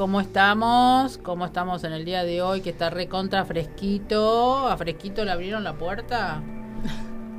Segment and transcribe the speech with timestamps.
[0.00, 1.18] ¿cómo estamos?
[1.18, 4.66] ¿Cómo estamos en el día de hoy que está recontra fresquito?
[4.66, 6.42] ¿A fresquito le abrieron la puerta?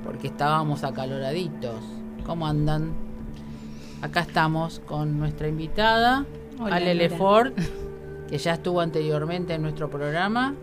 [0.04, 1.84] Porque estábamos acaloraditos.
[2.24, 2.94] ¿Cómo andan?
[4.04, 6.28] Acá estamos con nuestra invitada,
[6.60, 6.94] Hola, Ale.
[6.94, 7.58] Lefort,
[8.30, 10.54] que ya estuvo anteriormente en nuestro programa.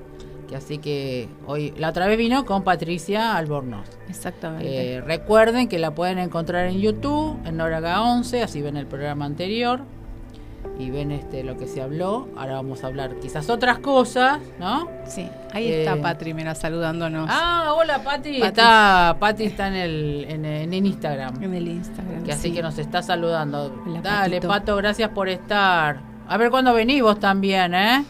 [0.48, 3.88] Que así que hoy, la otra vez vino con Patricia Albornoz.
[4.08, 4.94] Exactamente.
[4.94, 9.24] Eh, recuerden que la pueden encontrar en YouTube, en Noraga 11, así ven el programa
[9.24, 9.97] anterior
[10.78, 12.28] y ven este lo que se habló.
[12.36, 14.88] Ahora vamos a hablar quizás otras cosas, ¿no?
[15.06, 18.38] sí, ahí eh, está Patri, mira, saludándonos Ah, hola Pati.
[18.38, 18.42] Pati.
[18.42, 21.42] Está, Pati está en el, en, en Instagram.
[21.42, 22.24] en el Instagram.
[22.24, 22.54] Que así sí.
[22.54, 23.74] que nos está saludando.
[23.86, 24.48] Hola, Dale, Patito.
[24.48, 26.00] Pato, gracias por estar.
[26.28, 28.04] A ver cuándo venís vos también, ¿eh?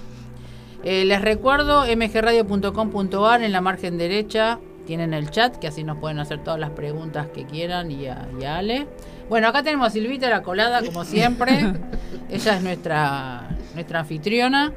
[0.84, 4.58] Eh, les recuerdo mgradio.com.ar en la margen derecha
[4.88, 8.26] tienen el chat que así nos pueden hacer todas las preguntas que quieran y a,
[8.40, 8.86] y a Ale.
[9.28, 11.74] Bueno, acá tenemos a Silvita la colada como siempre.
[12.30, 14.72] Ella es nuestra nuestra anfitriona.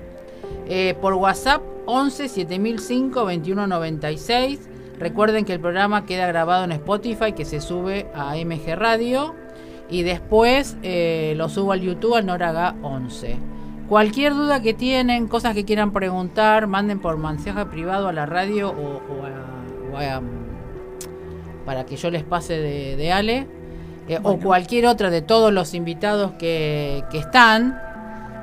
[0.67, 4.59] Eh, por WhatsApp 11 7005 2196.
[4.99, 9.33] Recuerden que el programa queda grabado en Spotify que se sube a MG Radio
[9.89, 13.37] y después eh, lo subo al YouTube al Noraga 11.
[13.89, 18.69] Cualquier duda que tienen, cosas que quieran preguntar, manden por mensaje privado a la radio
[18.69, 19.60] o, o a-
[21.65, 23.47] para que yo les pase de, de Ale.
[24.07, 27.79] eh, O cualquier otra de todos los invitados que, que están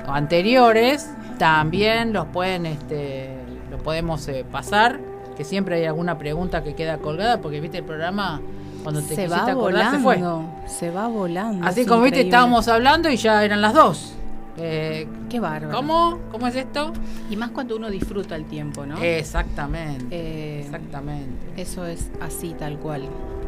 [0.07, 3.29] o anteriores, también los pueden, este,
[3.69, 4.99] lo podemos eh, pasar.
[5.37, 8.41] Que siempre hay alguna pregunta que queda colgada, porque viste el programa
[8.83, 10.69] cuando te se va acordar se volando, fue.
[10.69, 11.65] se va volando.
[11.65, 14.15] Así como viste, estábamos hablando y ya eran las dos.
[14.59, 15.75] Eh, Qué bárbaro.
[15.75, 16.19] ¿Cómo?
[16.31, 16.93] ¿Cómo es esto?
[17.29, 18.97] Y más cuando uno disfruta el tiempo, ¿no?
[19.01, 20.07] Exactamente.
[20.11, 21.61] Eh, exactamente.
[21.61, 23.03] Eso es así, tal cual.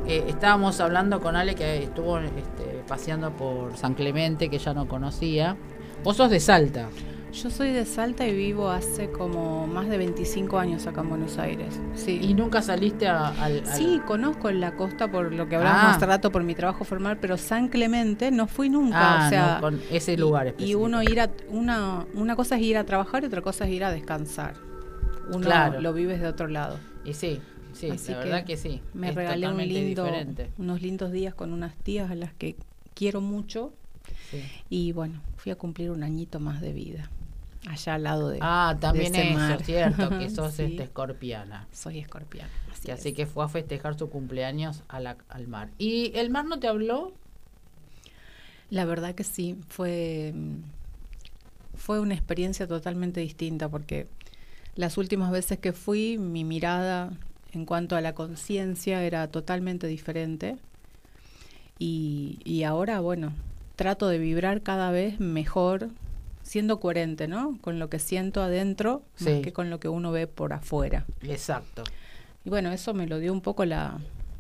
[0.08, 4.88] Eh, estábamos hablando con Ale que estuvo este, paseando por San Clemente, que ya no
[4.88, 5.56] conocía.
[6.04, 6.90] Vos sos de Salta.
[7.32, 11.38] Yo soy de Salta y vivo hace como más de 25 años acá en Buenos
[11.38, 11.80] Aires.
[11.96, 12.20] Sí.
[12.22, 15.96] Y nunca saliste a- al, al- Sí, conozco la costa por lo que hablábamos Ah.
[15.96, 19.54] hace rato por mi trabajo formal, pero San Clemente no fui nunca, Ah, o sea,
[19.56, 22.84] no, con ese lugar y, y uno ir a una una cosa es ir a
[22.86, 24.56] trabajar y otra cosa es ir a descansar.
[25.30, 25.80] Uno Claro.
[25.80, 26.78] lo vives de otro lado.
[27.06, 27.40] Y sí,
[27.72, 28.82] sí, Así la que verdad que sí.
[28.94, 30.52] Me es regalé un lindo, diferente.
[30.58, 32.58] unos lindos días con unas tías a las que
[32.94, 33.72] quiero mucho
[34.30, 34.44] Sí.
[34.70, 37.10] y bueno, fui a cumplir un añito más de vida
[37.68, 39.64] allá al lado de Ah, también de ese eso, mar.
[39.64, 40.64] cierto, que sos Sí.
[40.64, 41.68] este, escorpiana.
[41.72, 42.50] Soy escorpiana.
[42.72, 43.16] Así, Que así es.
[43.16, 45.70] que fue a festejar su cumpleaños a la- al mar.
[45.78, 47.14] ¿Y el mar no te habló?
[48.70, 50.56] La verdad que sí, fue, mm,
[51.76, 54.08] fue una experiencia totalmente distinta porque
[54.76, 57.12] las últimas veces que fui, mi mirada
[57.54, 60.58] en cuanto a la conciencia era totalmente diferente.
[61.80, 63.34] Y, y ahora, bueno,
[63.76, 65.90] trato de vibrar cada vez mejor,
[66.52, 67.58] siendo coherente, ¿no?
[67.62, 69.30] Con lo que siento adentro, Sí.
[69.30, 71.06] más que con lo que uno ve por afuera.
[71.22, 71.84] Exacto.
[72.44, 74.00] Y bueno, eso me lo dio un poco la,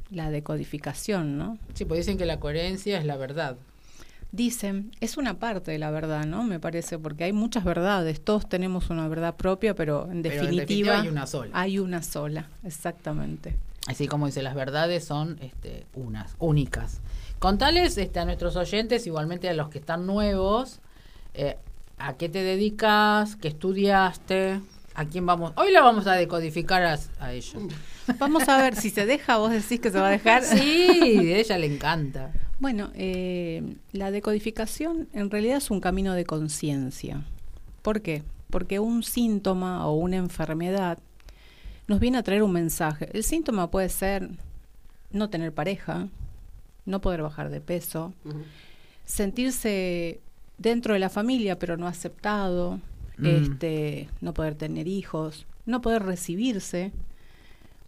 [0.09, 1.57] la decodificación, ¿no?
[1.73, 3.55] Sí, pues dicen que la coherencia es la verdad.
[4.33, 6.43] Dicen, es una parte de la verdad, ¿no?
[6.43, 10.39] Me parece, porque hay muchas verdades, todos tenemos una verdad propia, pero en Pero en
[10.41, 11.51] definitiva, definitiva hay una sola.
[11.53, 13.55] hay una sola, exactamente.
[13.87, 16.99] Así como dice, las verdades son este, unas, únicas.
[17.39, 20.81] Contales este, a nuestros oyentes, igualmente a los que están nuevos,
[21.33, 21.55] eh,
[22.01, 24.59] a qué te dedicas, qué estudiaste,
[24.93, 25.53] a quién vamos.
[25.55, 27.55] Hoy la vamos a decodificar a, a ellos.
[28.17, 30.43] Vamos a ver si se deja, vos decís que se va a dejar.
[30.43, 32.31] Sí, a ella le encanta.
[32.59, 37.23] Bueno, eh, la decodificación en realidad es un camino de conciencia.
[37.81, 38.23] ¿Por qué?
[38.49, 40.99] Porque un síntoma o una enfermedad
[41.87, 43.09] nos viene a traer un mensaje.
[43.13, 44.29] El síntoma puede ser
[45.11, 46.07] no tener pareja,
[46.85, 48.13] no poder bajar de peso,
[49.05, 50.19] sentirse
[50.61, 52.79] dentro de la familia pero no aceptado,
[53.17, 53.25] Mm.
[53.25, 56.91] este, no poder tener hijos, no poder recibirse,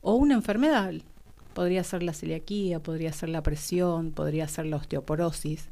[0.01, 0.93] o una enfermedad.
[1.53, 5.69] Podría ser la celiaquía, podría ser la presión, podría ser la osteoporosis.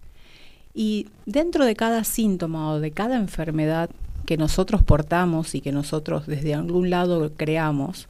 [0.74, 3.90] Y dentro de cada síntoma o de cada enfermedad
[4.26, 8.08] que nosotros portamos y que nosotros desde algún lado creamos,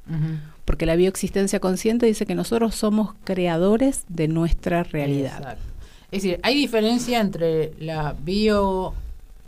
[0.66, 5.38] porque la bioexistencia consciente dice que nosotros somos creadores de nuestra realidad.
[5.40, 5.71] Exacto.
[6.12, 8.16] Es decir, hay diferencia entre la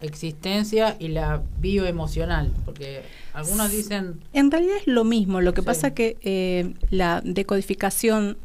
[0.02, 3.02] bioexistencia y la bioemocional, porque
[3.34, 5.66] algunos dicen En realidad es lo mismo, lo que Sí.
[5.66, 8.38] pasa que eh, la decodificación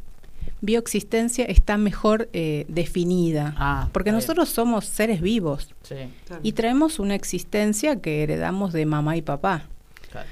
[0.61, 5.95] bioexistencia está mejor eh, definida, Ah, porque nosotros somos seres vivos Sí,
[6.43, 9.63] y traemos una existencia que heredamos de mamá y papá.
[10.11, 10.27] claro.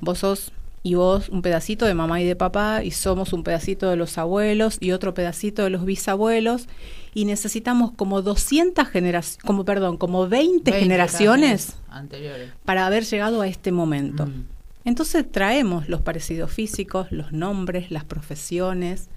[0.00, 0.52] Vos sos
[0.84, 4.18] y vos un pedacito de mamá y de papá y somos un pedacito de los
[4.18, 6.66] abuelos y otro pedacito de los bisabuelos
[7.14, 13.48] y necesitamos como 200 generaciones, como perdón, como 20, generaciones anteriores para haber llegado a
[13.48, 14.26] este momento.
[14.26, 14.44] Mm.
[14.84, 19.08] Entonces traemos los parecidos físicos, los nombres, las profesiones,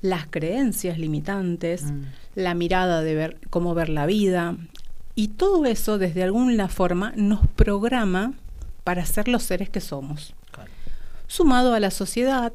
[0.00, 2.02] las creencias limitantes, Mm.
[2.34, 4.56] la mirada de ver cómo ver la vida
[5.14, 8.34] y todo eso desde alguna forma nos programa
[8.84, 10.34] para ser los seres que somos.
[10.50, 10.70] Claro.
[11.28, 12.52] Sumado a la sociedad,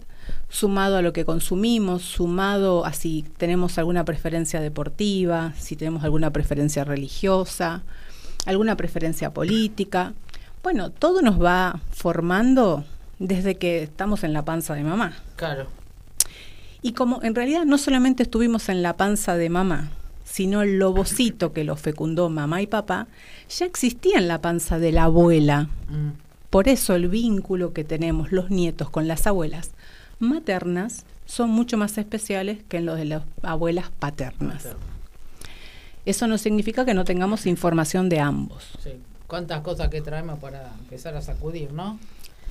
[0.50, 6.32] sumado a lo que consumimos, sumado a si tenemos alguna preferencia deportiva, si tenemos alguna
[6.32, 7.84] preferencia religiosa,
[8.46, 10.14] alguna preferencia política.
[10.62, 12.84] Bueno, todo nos va formando
[13.20, 15.14] desde que estamos en la panza de mamá.
[15.36, 15.68] Claro.
[16.82, 19.92] Y como en realidad no solamente estuvimos en la panza de mamá,
[20.24, 23.08] sino el lobocito que lo fecundó mamá y papá,
[23.50, 25.70] ya existía en la panza de la abuela.
[25.90, 26.23] Mm.
[26.54, 29.72] Por eso el vínculo que tenemos los nietos con las abuelas
[30.20, 34.68] maternas son mucho más especiales que en los de las abuelas paternas.
[36.06, 38.66] Eso no significa que no tengamos información de ambos.
[38.84, 38.92] Sí.
[39.26, 41.98] Cuántas cosas que traemos para empezar a sacudir, ¿no?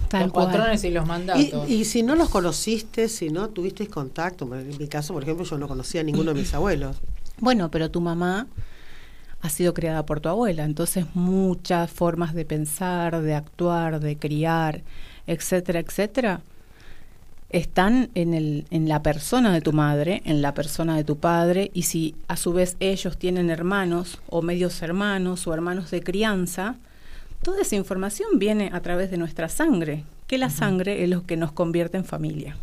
[0.08, 0.46] Tal los cual.
[0.46, 1.70] patrones y los Y, mandatos.
[1.70, 5.58] y si no los conociste, si no tuvisteis contacto, en mi caso, por ejemplo, yo
[5.58, 6.96] no conocía a ninguno de mis abuelos.
[7.38, 8.48] Bueno, pero tu mamá
[9.42, 14.82] ha sido criada por tu abuela, entonces muchas formas de pensar, de actuar, de criar,
[15.26, 16.40] etcétera, etcétera,
[17.50, 21.70] están en, el, en la persona de tu madre, en la persona de tu padre,
[21.74, 26.76] y si a su vez ellos tienen hermanos o medios hermanos o hermanos de crianza,
[27.42, 31.36] toda esa información viene a través de nuestra sangre, que la sangre es lo que
[31.36, 32.56] nos convierte en familia.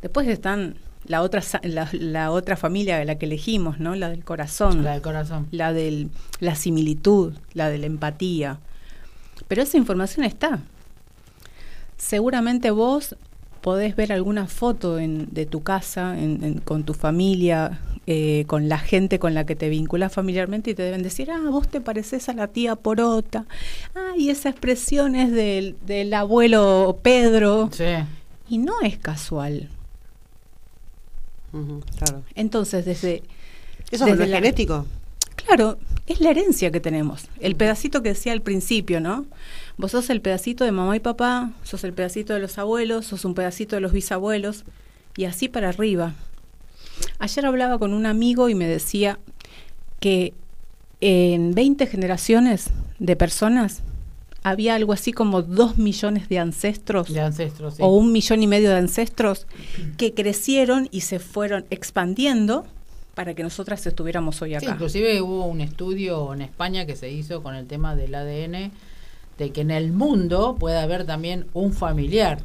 [0.00, 0.76] Después están
[1.08, 3.94] la otra, la, la otra familia de la que elegimos, ¿no?
[3.94, 5.46] La del corazón, La del corazón.
[5.50, 6.08] la de
[6.40, 8.58] la similitud, la de la empatía.
[9.48, 10.60] Pero esa información está.
[11.96, 13.16] Seguramente vos
[13.60, 18.68] podés ver alguna foto en- de tu casa, en- en- con tu familia, eh, con
[18.68, 21.80] la gente con la que te vinculas familiarmente y te deben decir, ah, vos te
[21.80, 23.44] pareces a la tía Porota,
[23.96, 27.68] ah, y esa expresión es del, del abuelo Pedro.
[27.72, 27.84] Sí.
[28.48, 29.68] Y no es casual.
[31.98, 32.22] Claro.
[32.34, 33.22] Entonces, desde...
[33.90, 34.86] Eso desde es la- genético.
[35.36, 37.26] Claro, es la herencia que tenemos.
[37.40, 39.26] El pedacito que decía al principio, ¿no?
[39.76, 43.24] Vos sos el pedacito de mamá y papá, sos el pedacito de los abuelos, sos
[43.24, 44.64] un pedacito de los bisabuelos,
[45.16, 46.14] y así para arriba.
[47.18, 49.18] Ayer hablaba con un amigo y me decía
[50.00, 50.32] que
[51.00, 53.82] en 20 generaciones de personas
[54.48, 57.82] había algo así como dos millones de ancestros De ancestros, sí.
[57.82, 59.46] o un millón y medio de ancestros
[59.96, 62.64] que crecieron y se fueron expandiendo
[63.16, 64.72] para que nosotras estuviéramos hoy Sí, acá.
[64.74, 68.70] inclusive hubo un estudio en España que se hizo con el tema del ADN
[69.38, 72.38] de que en el mundo puede haber también un familiar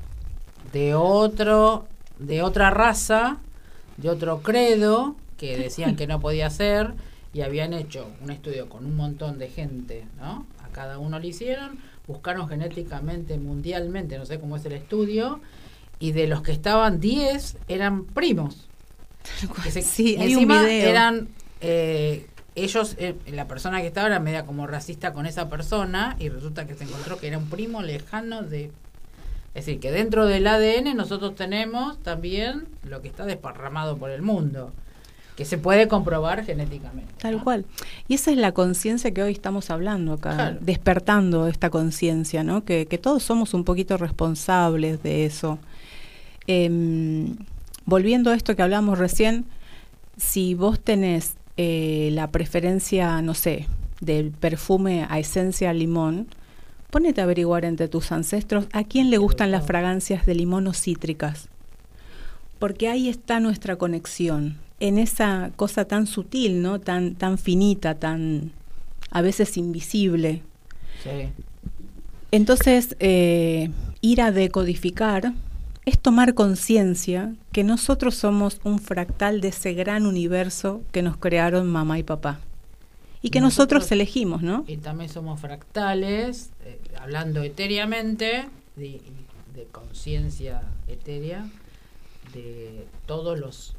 [0.73, 1.85] de otro
[2.17, 3.37] de otra raza,
[3.97, 6.93] de otro credo que decían que no podía ser
[7.33, 10.45] y habían hecho un estudio con un montón de gente, ¿no?
[10.63, 15.39] A cada uno le hicieron, buscaron genéticamente mundialmente, no sé cómo es el estudio,
[15.99, 18.67] y de los que estaban 10 eran primos.
[19.69, 21.29] Se- Sí, encima eran
[21.61, 26.29] eh, ellos, eh, la persona que estaba era media como racista con esa persona y
[26.29, 28.71] resulta que se encontró que era un primo lejano de...
[29.53, 34.21] Es decir, que dentro del ADN nosotros tenemos también lo que está desparramado por el
[34.21, 34.71] mundo,
[35.35, 37.13] que se puede comprobar genéticamente.
[37.17, 37.43] Tal ¿no?
[37.43, 37.65] cual.
[38.07, 40.57] Y esa es la conciencia que hoy estamos hablando acá, Claro.
[40.61, 42.63] despertando esta conciencia, ¿no?
[42.63, 45.57] Que, que todos somos un poquito responsables de eso.
[46.47, 47.37] Em,
[47.85, 49.45] volviendo a esto que hablamos recién,
[50.17, 53.67] si vos tenés eh, la preferencia, no sé,
[53.99, 56.27] del perfume a esencia limón,
[56.89, 60.73] ponete a averiguar entre tus ancestros a quién le gustan las fragancias de limón o
[60.73, 61.47] cítricas.
[62.59, 66.79] Porque ahí está nuestra conexión, en esa cosa tan sutil, ¿no?
[66.79, 68.51] Tan, tan finita, tan
[69.11, 70.41] a veces invisible.
[71.03, 71.29] Sí.
[72.31, 73.69] Entonces, eh,
[74.01, 75.33] ir a decodificar
[75.85, 81.67] es tomar conciencia que nosotros somos un fractal de ese gran universo que nos crearon
[81.67, 82.39] mamá y papá.
[83.23, 84.63] Y que nosotros, Nosotros- elegimos, ¿no?
[84.67, 88.45] Y también somos fractales, eh, hablando etéreamente,
[88.75, 89.01] de,
[89.55, 91.47] de conciencia etérea,
[92.33, 93.75] de todos los,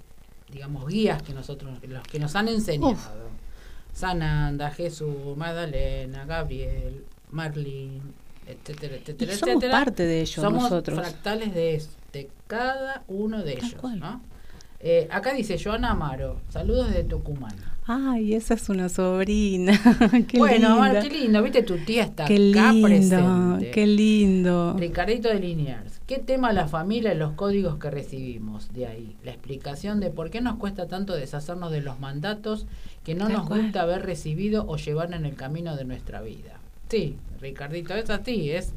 [0.53, 2.97] digamos, guías que nosotros, los que nos han enseñado.
[3.93, 8.01] Sananda, Jesús, Magdalena, Gabriel, Marlene,
[8.47, 9.73] etcétera, etcétera, Y somos etcétera.
[9.73, 10.99] parte de ellos Somos nosotros.
[10.99, 11.83] fractales de,
[12.13, 13.81] de cada uno de Tal ellos.
[13.81, 14.01] cual.
[14.01, 14.21] ¿no?
[14.81, 17.55] Eh, acá dice Joana Amaro, saludos de Tucumán.
[17.87, 19.79] Ay, esa es una sobrina.
[20.29, 21.01] qué bueno, linda.
[21.03, 23.71] qué lindo, viste, tu tía está Qué acá lindo, presente.
[23.73, 24.77] qué lindo.
[24.79, 25.92] Ricardito de Liniers.
[26.07, 29.17] ¿Qué tema la familia y los códigos que recibimos de ahí?
[29.25, 32.67] La explicación de por qué nos cuesta tanto deshacernos de los mandatos
[33.05, 33.63] que no Tal nos cual.
[33.63, 36.59] gusta haber recibido o llevar en el camino de nuestra vida.
[36.89, 38.73] Sí, Ricardito, es así, es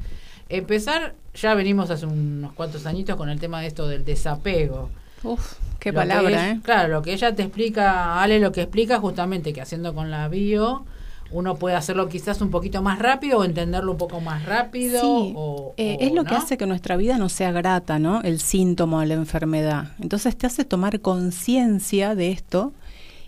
[0.48, 4.88] empezar, ya venimos hace unos cuantos añitos con el tema de esto del desapego.
[5.22, 6.60] Uf, qué Lo palabra, es- ¿eh?
[6.62, 10.28] Claro, lo que ella te explica, Ale, lo que explica justamente que haciendo con la
[10.28, 10.86] bio,
[11.30, 15.00] uno puede hacerlo quizás un poquito más rápido o entenderlo un poco más rápido.
[15.00, 18.22] Sí, o, eh, o, es lo que hace que nuestra vida no sea grata, ¿no?
[18.22, 19.92] El síntoma o la enfermedad.
[20.00, 22.72] Entonces te hace tomar conciencia de esto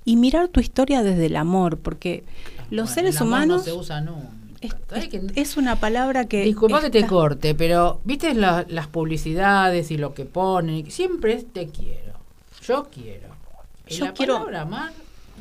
[0.05, 2.25] y mirar tu historia desde el amor, porque
[2.71, 4.29] los Bueno, seres el amor humanos No se usa nunca.
[4.61, 6.45] es, ¿Sabes es- que- es una palabra que...
[6.45, 11.53] Disculpa que te corte, pero viste la- las publicidades y lo que ponen, siempre es
[11.53, 12.15] te quiero,
[12.65, 13.29] yo quiero.
[13.87, 14.93] Y Yo la quiero- palabra amar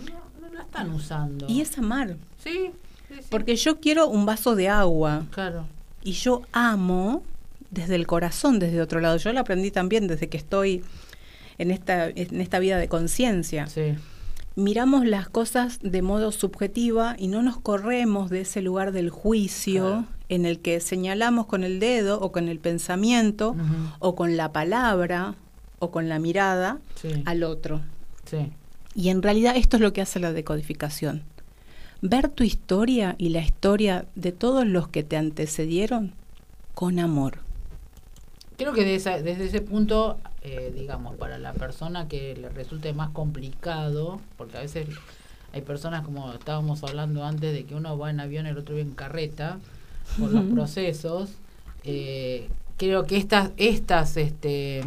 [0.05, 1.45] no, no la están usando.
[1.49, 2.71] Y es amar, Sí,
[3.09, 3.25] sí, sí.
[3.29, 5.65] porque yo quiero un vaso de agua Claro.
[6.03, 7.23] y yo amo
[7.71, 9.17] desde el corazón, desde otro lado.
[9.17, 10.83] Yo lo aprendí también desde que estoy
[11.57, 13.67] en esta, en esta vida de conciencia.
[13.67, 13.95] Sí.
[14.55, 19.83] miramos las cosas de modo subjetiva y no nos corremos de ese lugar del juicio
[19.83, 20.05] Claro.
[20.29, 23.55] en el que señalamos con el dedo o con el pensamiento
[23.99, 25.35] o con la palabra
[25.77, 27.21] o con la mirada Sí.
[27.25, 27.81] al otro.
[28.25, 28.51] Sí.
[28.95, 31.21] Y en realidad esto es lo que hace la decodificación.
[32.01, 36.13] Ver tu historia y la historia de todos los que te antecedieron
[36.75, 37.39] con amor.
[38.57, 42.93] Creo que de esa- desde ese punto, eh, digamos, para la persona que le resulte
[42.93, 44.87] más complicado, porque a veces
[45.53, 48.75] hay personas como estábamos hablando antes de que uno va en avión y el otro
[48.75, 49.57] va en carreta
[50.19, 51.31] por los procesos,
[51.83, 54.81] eh, creo que estas, estas, este,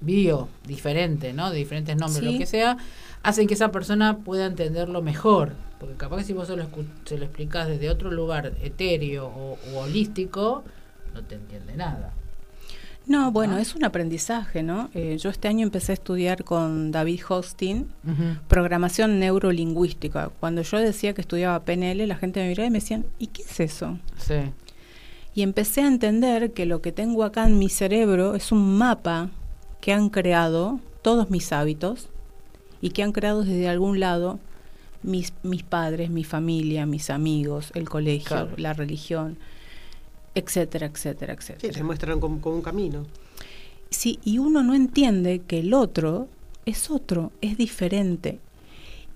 [0.00, 1.50] bio diferentes, ¿no?
[1.50, 2.32] De diferentes nombres, Sí.
[2.32, 2.76] lo que sea,
[3.22, 5.52] hacen que esa persona pueda entenderlo mejor.
[5.82, 6.66] Porque capaz que si vos se lo,
[7.04, 10.62] se lo explicás desde otro lugar etéreo o, o holístico,
[11.12, 12.12] no te entiende nada.
[13.04, 13.60] No, bueno, Ah.
[13.60, 14.88] es un aprendizaje, ¿no?
[14.94, 17.88] Eh, yo este año empecé a estudiar con David Hostin,
[18.46, 20.30] programación neurolingüística.
[20.40, 23.42] Cuando yo decía que estudiaba PNL, la gente me miraba y me decían, ¿y qué
[23.42, 23.98] es eso?
[24.18, 24.34] Sí,
[25.34, 29.30] Y empecé a entender que lo que tengo acá en mi cerebro es un mapa
[29.80, 32.08] que han creado todos mis hábitos
[32.80, 34.38] y que han creado desde algún lado
[35.02, 38.50] mis, mis padres, mi familia, mis amigos, el colegio, Claro.
[38.56, 39.36] la religión,
[40.34, 41.72] etcétera, etcétera, Sí, etcétera.
[41.74, 43.04] te muestran como, como un camino.
[43.90, 46.28] Sí, y uno no entiende que el otro
[46.64, 48.38] es otro, es diferente.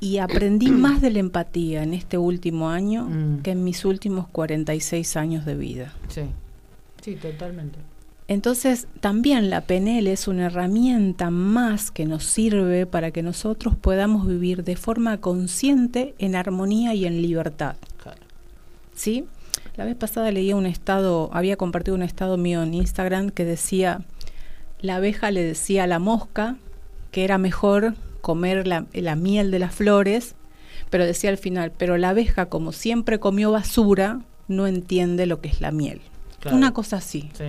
[0.01, 3.43] Y aprendí más de la empatía en este último año Mm.
[3.43, 5.95] que en mis últimos 46 años de vida.
[6.09, 6.23] sí,
[7.03, 7.79] sí, totalmente.
[8.29, 14.27] Entonces, también la PNL es una herramienta más que nos sirve para que nosotros podamos
[14.27, 17.77] vivir de forma consciente, en armonía y en libertad.
[18.03, 18.19] Claro.
[18.95, 19.27] ¿Sí?
[19.77, 24.01] La vez pasada leía un estado, había compartido un estado mío en Instagram que decía,
[24.81, 26.57] la abeja le decía a la mosca
[27.13, 30.35] que era mejor comer la, la miel de las flores,
[30.91, 35.49] pero decía al final, pero la abeja como siempre comió basura, no entiende lo que
[35.49, 36.01] es la miel.
[36.41, 36.57] Claro.
[36.57, 37.31] Una cosa así.
[37.35, 37.45] Sí,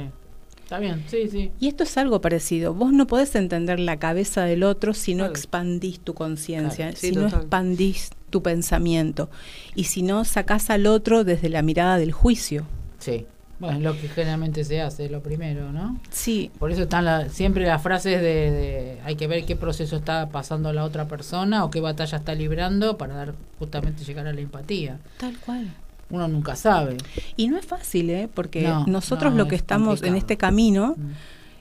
[0.67, 1.51] está bien, sí, sí.
[1.62, 2.74] Y esto es algo parecido.
[2.74, 5.31] Vos no podés entender la cabeza del otro si no Claro.
[5.33, 9.29] expandís tu conciencia, Claro, sí, si no expandís tu pensamiento
[9.75, 12.65] y si no sacás al otro desde la mirada del juicio.
[13.00, 13.25] Sí.
[13.59, 16.00] Bueno, es lo que generalmente se hace, lo primero, ¿no?
[16.12, 19.95] Sí, Por eso están la- siempre las frases de, de hay que ver qué proceso
[19.95, 24.33] está pasando la otra persona o qué batalla está librando para dar justamente llegar a
[24.33, 25.00] la empatía.
[25.17, 25.74] tal cual.
[26.09, 26.97] Uno nunca sabe.
[27.35, 28.29] Y no es fácil, ¿eh?
[28.33, 31.11] porque No, nosotros no, lo que es estamos en este camino Mm.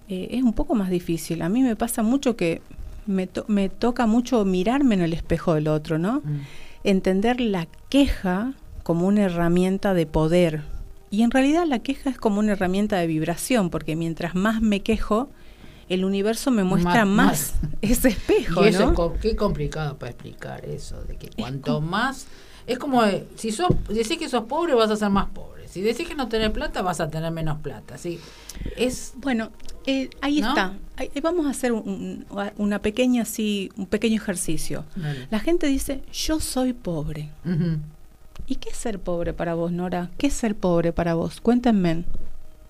[0.09, 1.43] eh, es un poco más difícil.
[1.43, 2.63] A mí me pasa mucho que
[3.07, 6.23] me, to- me toca mucho mirarme en el espejo del otro, ¿no?
[6.25, 6.41] Mm.
[6.85, 8.53] entender la queja
[8.85, 10.63] como una herramienta de poder.
[11.11, 14.81] Y en realidad la queja es como una herramienta de vibración, porque mientras más me
[14.81, 15.29] quejo,
[15.89, 18.91] el universo me muestra Más- más, ese espejo, Y eso ¿no?
[18.91, 22.27] es co- qué complicado para explicar eso, de que cuanto más...
[22.67, 25.69] Es como, eh, si sos, decís que sos pobre vas a ser más pobre.
[25.69, 27.97] Si decís que no tenés plata vas a tener menos plata.
[27.99, 28.19] ¿sí?
[28.77, 29.13] Es...
[29.17, 29.51] Bueno,
[29.87, 30.49] eh, ahí ¿No?
[30.49, 30.73] está.
[30.97, 34.85] Ahí- eh, vamos a hacer un- un- una pequeña así, un pequeño ejercicio.
[35.31, 37.31] La gente dice, yo soy pobre.
[37.45, 37.79] Ujú.
[38.49, 40.11] ¿Y qué es ser pobre para vos, Nora?
[40.19, 41.41] ¿Qué es ser pobre para vos?
[41.41, 42.05] Cuéntenme.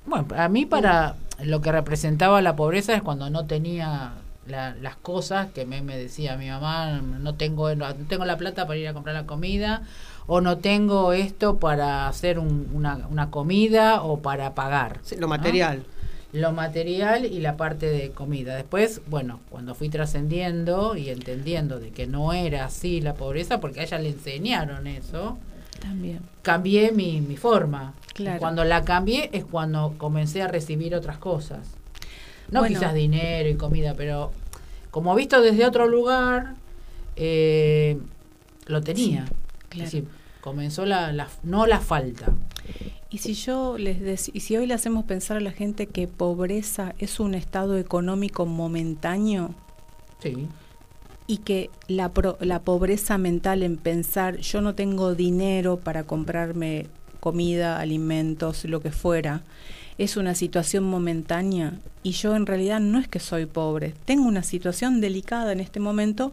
[0.06, 4.12] Bueno, a mí para lo que representaba la pobreza es cuando no tenía
[4.48, 8.66] la- las cosas que me, me decía mi mamá, no tengo, no tengo la plata
[8.66, 9.82] para ir a comprar la comida,
[10.26, 14.98] o no tengo esto para hacer un- una, una comida o para pagar.
[15.02, 15.28] Sí, lo ¿no?
[15.28, 15.84] material.
[16.32, 18.56] Lo material y la parte de comida.
[18.56, 23.80] Después, bueno, cuando fui trascendiendo y entendiendo de que no era así la pobreza, porque
[23.80, 25.38] a ella le enseñaron eso,
[25.80, 26.18] También.
[26.42, 27.94] cambié mi, mi forma.
[28.12, 28.40] Claro.
[28.40, 31.60] Cuando la cambié es cuando comencé a recibir otras cosas.
[32.50, 32.78] No Bueno.
[32.78, 34.32] quizás dinero y comida, pero
[34.90, 36.54] como visto desde otro lugar,
[37.16, 37.98] eh,
[38.66, 39.24] lo tenía.
[39.68, 39.84] claro.
[39.86, 40.08] Es decir,
[40.40, 42.32] comenzó la, la- no la falta.
[43.10, 46.08] Y si yo les dec- y si hoy le hacemos pensar a la gente que
[46.08, 49.54] pobreza es un estado económico momentáneo
[50.20, 50.48] Sí.
[51.26, 56.86] y que la, pro- la pobreza mental en pensar yo no tengo dinero para comprarme
[57.20, 59.42] comida, alimentos, lo que fuera,
[59.98, 64.42] es una situación momentánea y yo en realidad no es que soy pobre, tengo una
[64.42, 66.32] situación delicada en este momento,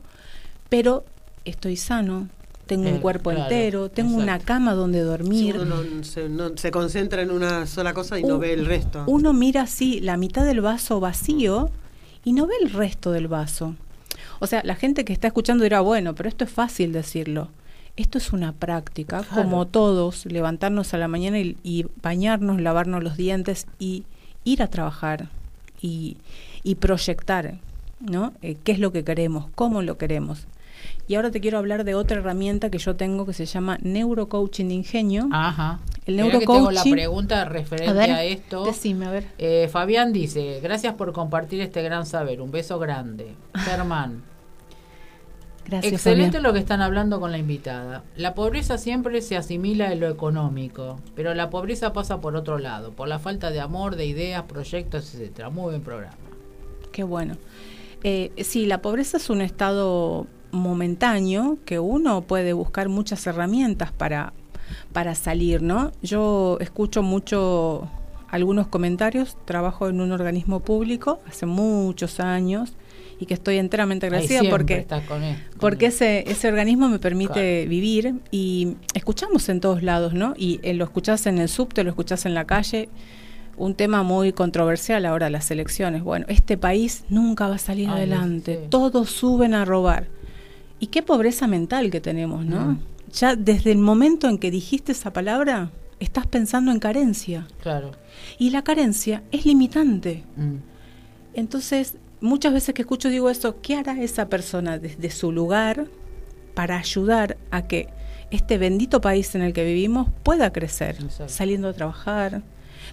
[0.69, 1.05] pero
[1.45, 2.27] estoy sano,
[2.65, 5.57] tengo un Eh, cuerpo claro, entero, tengo una cama donde dormir.
[5.59, 9.03] Uno no se, no- se concentra en una sola cosa y no ve el resto.
[9.07, 11.69] Uno mira así la mitad del vaso vacío
[12.23, 13.75] y no ve el resto del vaso.
[14.39, 17.49] O sea, la gente que está escuchando dirá, bueno, pero esto es fácil decirlo.
[17.95, 19.43] Esto es una práctica, Claro.
[19.43, 24.03] como todos, levantarnos a la mañana y, y bañarnos, lavarnos los dientes y
[24.45, 25.29] ir a trabajar
[25.81, 26.17] y,
[26.63, 27.55] y proyectar,
[27.99, 28.33] ¿no?
[28.41, 29.45] Eh, ¿Qué es lo que queremos?
[29.53, 30.47] ¿Cómo lo queremos?
[31.07, 34.69] Y ahora te quiero hablar de otra herramienta que yo tengo que se llama Neurocoaching
[34.69, 35.29] de Ingenio.
[35.31, 35.79] Ajá.
[36.05, 38.65] El que tengo la neurocoaching- pregunta referente a ver, a esto.
[38.65, 39.27] decime, a ver.
[39.37, 42.41] Eh, Fabián dice, gracias por compartir este gran saber.
[42.41, 43.35] Un beso grande.
[43.53, 44.23] Germán.
[45.65, 46.43] Gracias, Excelente Fabián.
[46.43, 48.03] lo que están hablando con la invitada.
[48.15, 52.91] La pobreza siempre se asimila en lo económico, pero la pobreza pasa por otro lado,
[52.91, 55.49] por la falta de amor, de ideas, proyectos, etcétera.
[55.49, 56.15] Muy buen programa.
[56.91, 57.37] Qué bueno.
[58.03, 64.33] Eh, sí, la pobreza es un estado momentáneo que uno puede buscar muchas herramientas para,
[64.91, 65.91] para salir, ¿no?
[66.01, 67.89] Yo escucho mucho
[68.29, 72.73] algunos comentarios, trabajo en un organismo público hace muchos años
[73.23, 75.93] y que estoy enteramente agradecida porque estás con él, con porque él.
[75.93, 80.33] ese, ese organismo me permite vivir y escuchamos en todos lados, ¿no?
[80.37, 82.89] Y eh, lo escuchás en el subte, lo escuchás en la calle.
[83.55, 86.03] Un tema muy controversial ahora, las elecciones.
[86.03, 88.59] Bueno, este país nunca va a salir Ay, adelante.
[88.63, 88.67] sí.
[88.69, 90.07] Todos suben a robar.
[90.79, 92.59] Y qué pobreza mental que tenemos, ¿no?
[92.59, 92.79] Mm.
[93.13, 97.47] Ya desde el momento en que dijiste esa palabra, estás pensando en carencia.
[97.61, 97.91] Claro.
[98.37, 100.23] Y la carencia es limitante.
[100.35, 100.55] Mm.
[101.35, 105.85] Entonces, muchas veces que escucho digo esto, ¿qué hará esa persona desde su lugar
[106.55, 107.89] para ayudar a que
[108.31, 110.95] este bendito país en el que vivimos pueda crecer?
[111.01, 111.27] Exacto.
[111.31, 112.41] Saliendo a trabajar,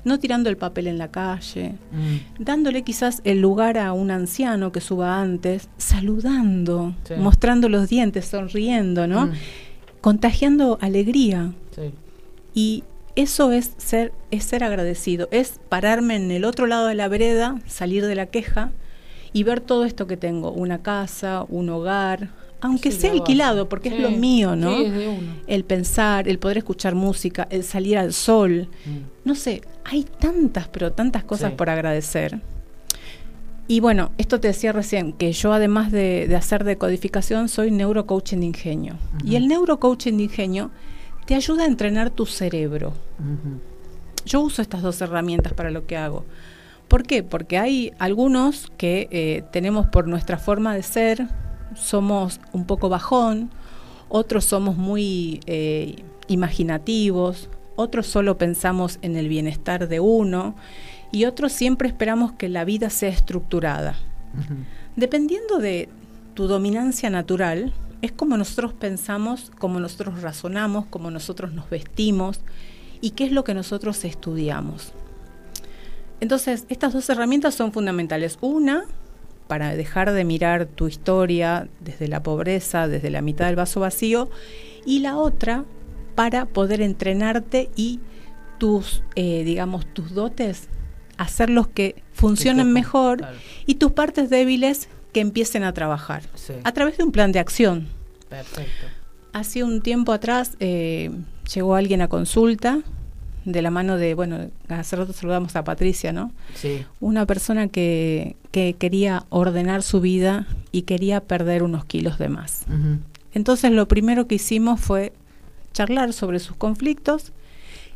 [0.04, 2.42] no tirando el papel en la calle, Mm.
[2.42, 7.14] dándole quizás el lugar a un anciano que suba antes, saludando, Sí.
[7.18, 9.26] mostrando los dientes, sonriendo, ¿no?
[9.26, 9.32] Mm.
[10.00, 11.52] Contagiando alegría.
[11.74, 11.92] Sí.
[12.54, 12.84] Y
[13.16, 17.58] eso es ser, es ser agradecido, es pararme en el otro lado de la vereda,
[17.66, 18.70] salir de la queja
[19.32, 23.88] y ver todo esto que tengo, una casa, un hogar, aunque Sí, sea alquilado, porque
[23.90, 23.96] Sí.
[23.96, 24.76] es lo mío, ¿no?
[24.76, 25.32] Sí, es de uno.
[25.46, 28.98] El pensar, el poder escuchar música, el salir al sol, Mm.
[29.24, 32.40] no sé, hay tantas, pero tantas cosas por agradecer.
[33.68, 38.40] Y bueno, esto te decía recién, que yo además de, de hacer decodificación, soy neurocoaching
[38.40, 38.94] de ingenio.
[39.24, 40.70] Y el neurocoaching de ingenio
[41.24, 42.92] te ayuda a entrenar tu cerebro.
[44.26, 46.24] Yo uso estas dos herramientas para lo que hago.
[46.90, 47.22] ¿Por qué?
[47.22, 51.28] Porque hay algunos que eh, tenemos por nuestra forma de ser,
[51.76, 53.48] somos un poco bajón,
[54.08, 60.56] otros somos muy eh, imaginativos, otros solo pensamos en el bienestar de uno
[61.12, 63.94] y otros siempre esperamos que la vida sea estructurada.
[64.96, 65.88] Dependiendo de
[66.34, 67.72] tu dominancia natural,
[68.02, 72.40] es como nosotros pensamos, como nosotros razonamos, como nosotros nos vestimos
[73.00, 74.92] y qué es lo que nosotros estudiamos.
[76.20, 78.38] Entonces, estas dos herramientas son fundamentales.
[78.40, 78.84] Una,
[79.48, 84.30] para dejar de mirar tu historia desde la pobreza, desde la mitad del vaso vacío,
[84.84, 85.64] y la otra,
[86.14, 88.00] para poder entrenarte y
[88.58, 90.68] tus, eh, digamos, tus dotes,
[91.16, 93.36] hacerlos que funcionen Sí, mejor claro.
[93.66, 96.54] y tus partes débiles que empiecen a trabajar Sí.
[96.62, 97.88] a través de un plan de acción.
[98.28, 98.86] Perfecto.
[99.32, 101.10] Hace un tiempo atrás eh,
[101.52, 102.80] llegó alguien a consulta
[103.44, 106.32] de la mano de, bueno, hace rato saludamos a Patricia, ¿no?
[106.54, 106.84] Sí.
[107.00, 112.64] Una persona que, que quería ordenar su vida y quería perder unos kilos de más.
[113.32, 115.12] Entonces lo primero que hicimos fue
[115.72, 117.32] charlar sobre sus conflictos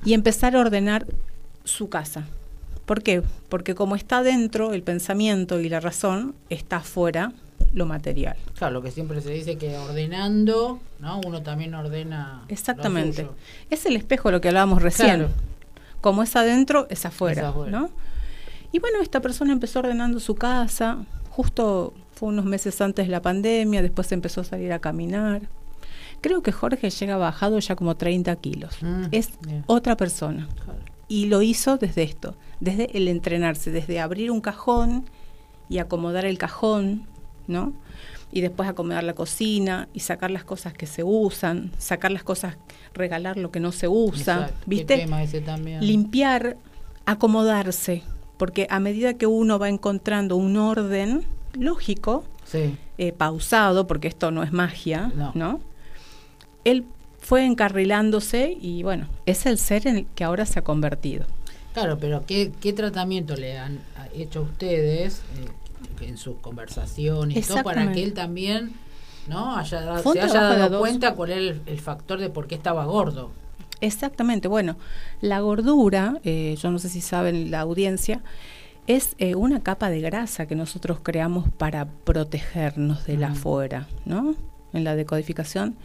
[0.05, 1.07] y empezar a ordenar
[1.65, 2.27] su casa.
[2.87, 3.23] ¿Por qué?
[3.49, 7.33] Porque como está dentro el pensamiento y la razón, está fuera
[7.75, 8.37] lo material.
[8.57, 11.21] Claro, lo que siempre se dice que ordenando, ¿no?
[11.27, 12.43] Uno también ordena.
[12.47, 13.23] lo Exactamente.
[13.23, 13.35] suyo.
[13.71, 15.17] Es el espejo lo que hablábamos recién.
[15.17, 15.31] Claro.
[16.01, 17.71] Como es adentro, es afuera, Es afuera.
[17.79, 17.91] ¿no?
[18.73, 20.99] Y bueno, esta persona empezó ordenando su casa,
[21.31, 25.43] justo fue unos meses antes de la pandemia, después empezó a salir a caminar.
[26.21, 28.77] Creo que Jorge llega bajado ya como 30 kilos.
[28.81, 29.65] Mm, es bien.
[29.67, 30.49] otra persona.
[31.09, 35.05] Y lo hizo desde esto, desde el entrenarse, desde abrir un cajón
[35.69, 37.07] y acomodar el cajón,
[37.47, 37.73] ¿no?
[38.33, 42.57] Y después acomodar la cocina y sacar las cosas que se usan, sacar las cosas,
[42.95, 44.57] regalar lo que no se usa, Exacto.
[44.67, 44.97] ¿viste?
[44.99, 45.87] tema ese también.
[45.87, 46.57] Limpiar,
[47.07, 48.03] acomodarse,
[48.37, 52.77] porque a medida que uno va encontrando un orden lógico, Sí.
[52.99, 55.33] eh, pausado, porque esto no es magia, No.
[55.35, 55.61] ¿no?
[56.65, 56.85] Él
[57.21, 61.25] fue encarrilándose y bueno, es el ser en el que ahora se ha convertido.
[61.73, 63.81] Claro, pero ¿qué, qué tratamiento le han
[64.15, 65.49] hecho a ustedes eh,
[66.01, 68.73] en sus conversaciones todo para que él también
[69.29, 72.55] no haya se haya de dado cuenta cuál era el, el factor de por qué
[72.55, 73.31] estaba gordo?
[73.81, 74.77] Exactamente, bueno,
[75.21, 78.23] la gordura, eh, yo no sé si saben la audiencia,
[78.87, 83.25] es eh, una capa de grasa que nosotros creamos para protegernos del Mm.
[83.25, 84.35] afuera, ¿no?
[84.73, 85.77] En la decodificación.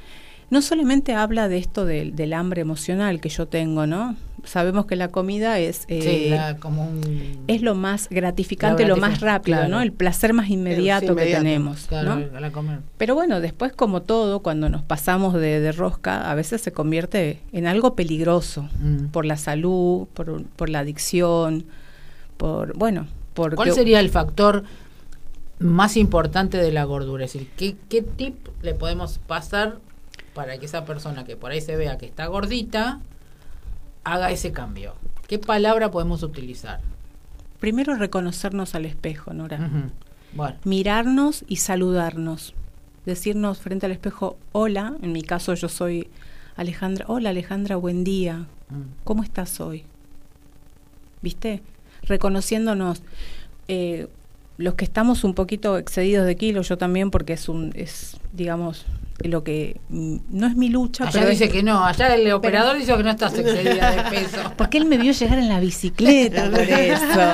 [0.49, 4.15] No solamente habla de esto del, del hambre emocional que yo tengo, ¿no?
[4.45, 7.43] Sabemos que la comida es, eh, sí, la- como un...
[7.47, 9.69] es lo más gratificante, lo más rápido, claro.
[9.75, 9.81] ¿no?
[9.81, 11.43] El placer más inmediato, que inmediato.
[11.43, 12.39] tenemos, Claro, ¿no?
[12.39, 12.79] la comer.
[12.97, 17.41] Pero bueno, después como todo, cuando nos pasamos de, de rosca, a veces se convierte
[17.51, 19.07] en algo peligroso Mm.
[19.07, 21.65] por la salud, por, por la adicción,
[22.37, 23.55] por, bueno, por...
[23.55, 24.63] ¿Cuál sería el factor
[25.59, 27.25] más importante de la gordura?
[27.25, 29.77] Es decir, ¿qué, ¿qué tip le podemos pasar
[30.33, 32.99] para que esa persona que por ahí se vea que está gordita
[34.03, 34.95] haga ese cambio?
[35.27, 36.81] ¿Qué palabra podemos utilizar?
[37.59, 39.59] Primero reconocernos al espejo, Nora.
[40.33, 42.53] Bueno, Mirarnos y saludarnos.
[43.05, 46.09] Decirnos frente al espejo, hola, en mi caso yo soy
[46.55, 49.83] Alejandra, hola Alejandra, buen día, mm, ¿cómo estás hoy?
[51.21, 51.61] ¿Viste?
[52.03, 53.01] Reconociéndonos.
[53.67, 54.07] eh,
[54.57, 58.85] los que estamos un poquito excedidos de kilos, yo también, porque es un, es, digamos,
[59.27, 62.77] lo que no es mi lucha, allá pero dice es- que no, allá el operador
[62.77, 64.37] dice que no estás excedida de peso.
[64.57, 67.33] porque él me vio llegar en la bicicleta, por eso.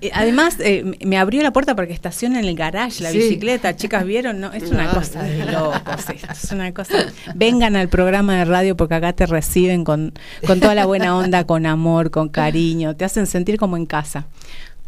[0.00, 3.18] Eh, Además, eh, me abrió la puerta para que estacione en el garage la Sí.
[3.18, 3.74] bicicleta.
[3.74, 4.38] Chicas, ¿vieron?
[4.40, 6.94] No, es una cosa de locos esto, es una cosa.
[7.34, 10.12] Vengan al programa de radio porque acá te reciben con,
[10.46, 12.94] con toda la buena onda, con amor, con cariño.
[12.94, 14.26] Te hacen sentir como en casa.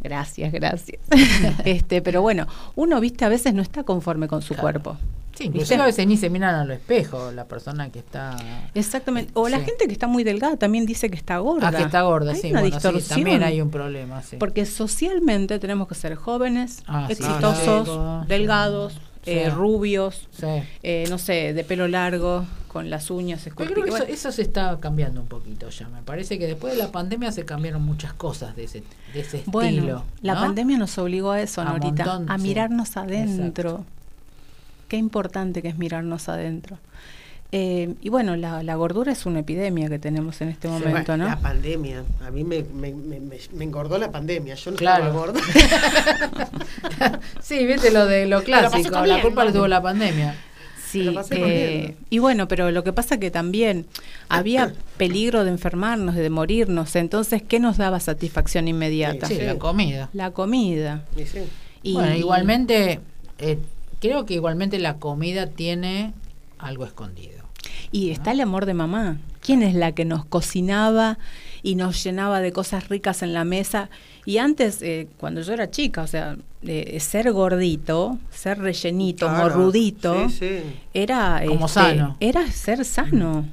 [0.01, 1.01] Gracias, gracias.
[1.65, 4.63] este, pero bueno, uno, viste, a veces no está conforme con su Claro.
[4.63, 4.97] cuerpo.
[5.39, 5.57] Sí, ¿Viste?
[5.59, 8.37] inclusive a veces ni se miran al espejo la persona que está...
[8.75, 9.31] Exactamente.
[9.35, 11.69] O la gente que está muy delgada también dice que está gorda.
[11.69, 13.17] Ah, que está gorda, Hay sí, una bueno, sí, distorsión.
[13.21, 14.37] también hay un problema, sí.
[14.37, 18.25] Porque socialmente tenemos que ser jóvenes, Ah, sí, exitosos, claro.
[18.27, 20.29] delgados, eh, rubios,
[20.83, 24.01] eh, no sé, de pelo largo, con las uñas Yo creo que esculpidas.
[24.03, 25.89] eso, eso se está cambiando un poquito ya.
[25.89, 28.83] Me parece que después de la pandemia se cambiaron muchas cosas de ese,
[29.15, 30.05] de ese bueno, estilo.
[30.23, 30.41] la ¿no?
[30.41, 33.71] pandemia nos obligó a eso, A Norita, montón, a mirarnos adentro.
[33.71, 33.98] Exacto.
[34.89, 36.79] Qué importante que es mirarnos adentro.
[37.51, 41.25] Eh, y bueno, la, la gordura es una epidemia que tenemos en este momento, ¿no?
[41.27, 42.05] La pandemia.
[42.27, 44.55] A mí me, me, me, me- me engordó la pandemia.
[44.55, 45.05] Yo no Claro.
[45.07, 45.41] estaba gorda.
[47.43, 49.05] sí, viste lo de lo clásico.
[49.07, 50.35] La culpa la tuvo la pandemia.
[50.91, 53.85] Sí, eh, y bueno, pero lo que pasa que también
[54.31, 59.27] había peligro de enfermarnos, de morirnos, entonces, ¿qué nos daba satisfacción inmediata?
[59.27, 59.43] Sí, Sí.
[59.45, 60.09] la comida.
[60.15, 61.03] La comida.
[61.15, 61.41] Y sí.
[61.83, 63.01] Y, bueno, igualmente,
[63.39, 63.59] eh,
[64.01, 66.13] creo que igualmente la comida tiene
[66.59, 67.39] algo escondido.
[67.91, 69.19] Y está el amor de mamá.
[69.41, 71.19] ¿Quién es la que nos cocinaba
[71.63, 73.89] y nos llenaba de cosas ricas en la mesa?
[74.27, 79.43] Y antes, eh, cuando yo era chica, o sea, eh, ser gordito, ser rellenito, Claro.
[79.57, 80.59] morrudito, Sí, sí.
[80.93, 82.17] era, Como este, sano.
[82.21, 83.47] era ser sano,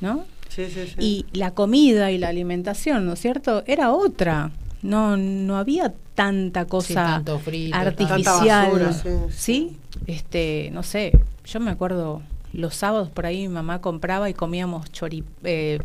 [0.00, 0.24] ¿no?
[0.48, 0.94] Sí, sí, sí.
[0.98, 3.62] Y la comida y la alimentación, ¿no es cierto?
[3.66, 4.50] Era otra.
[4.82, 8.22] No, no había tanta cosa Sí, tanto frito, artificial.
[8.24, 9.76] Tanta basura, sí, sí.
[10.06, 11.12] Este, no sé,
[11.44, 15.78] yo me acuerdo los sábados por ahí mi mamá compraba y comíamos chori, eh,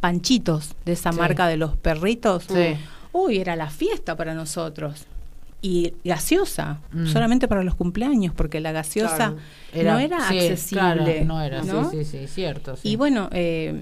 [0.00, 1.18] panchitos de esa Sí.
[1.18, 2.44] marca de los perritos.
[2.48, 2.76] Sí.
[3.12, 5.06] Uy, era la fiesta para nosotros.
[5.62, 7.06] Y gaseosa, Mm.
[7.06, 9.34] solamente para los cumpleaños, porque la gaseosa
[9.72, 9.92] Claro.
[9.92, 10.80] no era sí, accesible.
[10.80, 11.90] claro, no era, ¿no?
[11.90, 12.76] sí, sí, sí, cierto.
[12.76, 12.88] sí.
[12.88, 13.74] Y bueno, eh,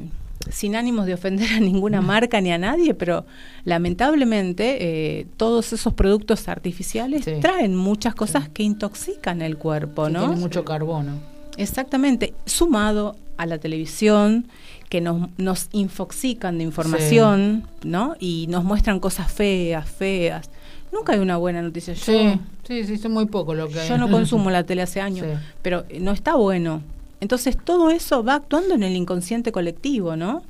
[0.51, 3.25] sin ánimos de ofender a ninguna marca ni a nadie, pero
[3.65, 4.77] lamentablemente
[5.21, 7.33] eh, todos esos productos artificiales Sí.
[7.41, 10.21] traen muchas cosas que intoxican el cuerpo, ¿no?
[10.21, 11.13] Tiene mucho carbono.
[11.57, 14.47] Exactamente, sumado a la televisión
[14.89, 18.17] que nos, nos infoxican de información, ¿no?
[18.19, 20.51] Y nos muestran cosas feas, feas.
[20.93, 21.95] Nunca hay una buena noticia.
[21.95, 23.89] Yo, Sí, sí, sí, son muy poco lo que hay.
[23.89, 25.27] yo no consumo la tele hace años,
[25.63, 26.83] pero no está bueno.
[27.21, 30.43] Entonces todo eso va actuando en el inconsciente colectivo, ¿no?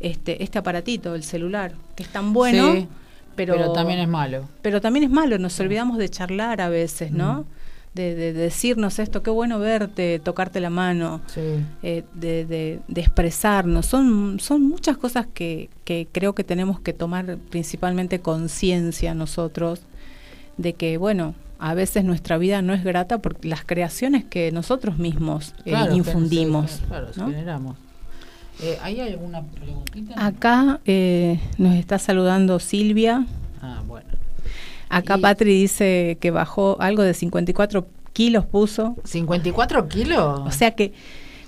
[0.00, 2.88] Este, este aparatito, el celular, que es tan bueno, Sí,
[3.36, 4.48] pero, pero también es malo.
[4.62, 5.38] pero también es malo.
[5.38, 7.46] Nos olvidamos de charlar a veces, ¿no?
[7.94, 11.40] de, de decirnos esto, qué bueno verte, tocarte la mano, Sí.
[11.84, 13.86] eh, de, de- de expresarnos.
[13.86, 19.82] Son, son muchas cosas que, que creo que tenemos que tomar principalmente conciencia nosotros
[20.56, 24.98] de que, bueno, a veces nuestra vida no es grata por las creaciones que nosotros
[24.98, 26.80] mismos eh, Claro, infundimos.
[26.88, 27.28] Claro, ¿no?
[27.28, 27.76] generamos.
[28.60, 30.14] Eh, ¿Hay alguna preguntita?
[30.26, 33.26] Acá eh, nos está saludando Silvia.
[33.62, 34.08] Ah, bueno.
[34.88, 38.94] Acá Y- Patri dice que bajó algo de 54 kilos puso.
[39.04, 40.40] ¿54 kilos?
[40.46, 40.92] O sea que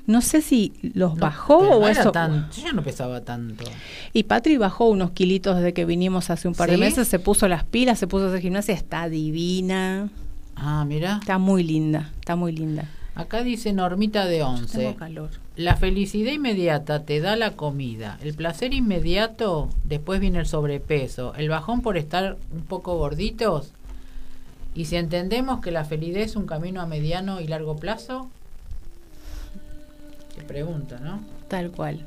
[0.06, 2.12] no sé si los No, bajó no o era eso.
[2.12, 3.64] tan- yo ya no pesaba tanto.
[4.12, 7.48] Y Patri bajó unos kilitos desde que vinimos hace un par de meses, se puso
[7.48, 10.08] las pilas, se puso a hacer gimnasia, está divina,
[10.54, 11.18] Ah, mira.
[11.20, 12.88] está muy linda, está muy linda.
[13.14, 14.78] Acá dice Normita de 11.
[14.78, 15.30] Tengo calor.
[15.56, 18.18] La felicidad inmediata te da la comida.
[18.22, 21.34] El placer inmediato, después viene el sobrepeso.
[21.34, 23.72] El bajón por estar un poco gorditos.
[24.74, 28.28] Y si entendemos que la felicidad es un camino a mediano y largo plazo.
[30.46, 31.20] Qué pregunta, ¿no?
[31.48, 32.00] Tal cual.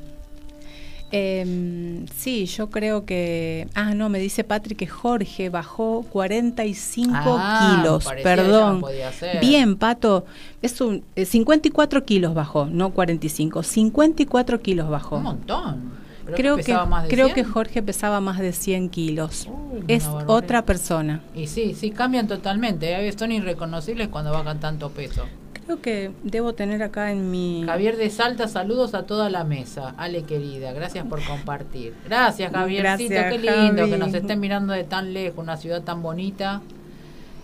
[1.11, 3.67] Em, sí, yo creo que...
[3.73, 8.07] Ah, no, me dice Patri que Jorge bajó 45 Ah, kilos.
[8.23, 8.75] Perdón.
[8.75, 9.39] no podía ser.
[9.41, 10.25] Bien, Pato.
[10.61, 13.63] Es un eh, 54 kilos bajó, no 45.
[13.63, 15.17] 54 kilos bajó.
[15.17, 15.99] Un montón.
[16.25, 17.35] Creo, creo que, pesaba más de creo 100.
[17.35, 19.47] que Jorge pesaba más de 100 kilos.
[19.49, 20.29] Uy, es barbaridad.
[20.35, 21.21] otra persona.
[21.33, 23.07] Y sí, sí, cambian totalmente.
[23.07, 23.11] ¿eh?
[23.17, 25.25] Son irreconocibles cuando bajan tanto peso.
[25.69, 27.61] Creo que debo tener acá en mi...
[27.63, 29.93] Javier de Salta, saludos a toda la mesa.
[29.97, 31.93] Ale, querida, gracias por compartir.
[32.05, 33.91] Gracias, Javiercito, Gracias, qué lindo Javi.
[33.91, 36.63] que nos estén mirando de tan lejos, una ciudad tan bonita.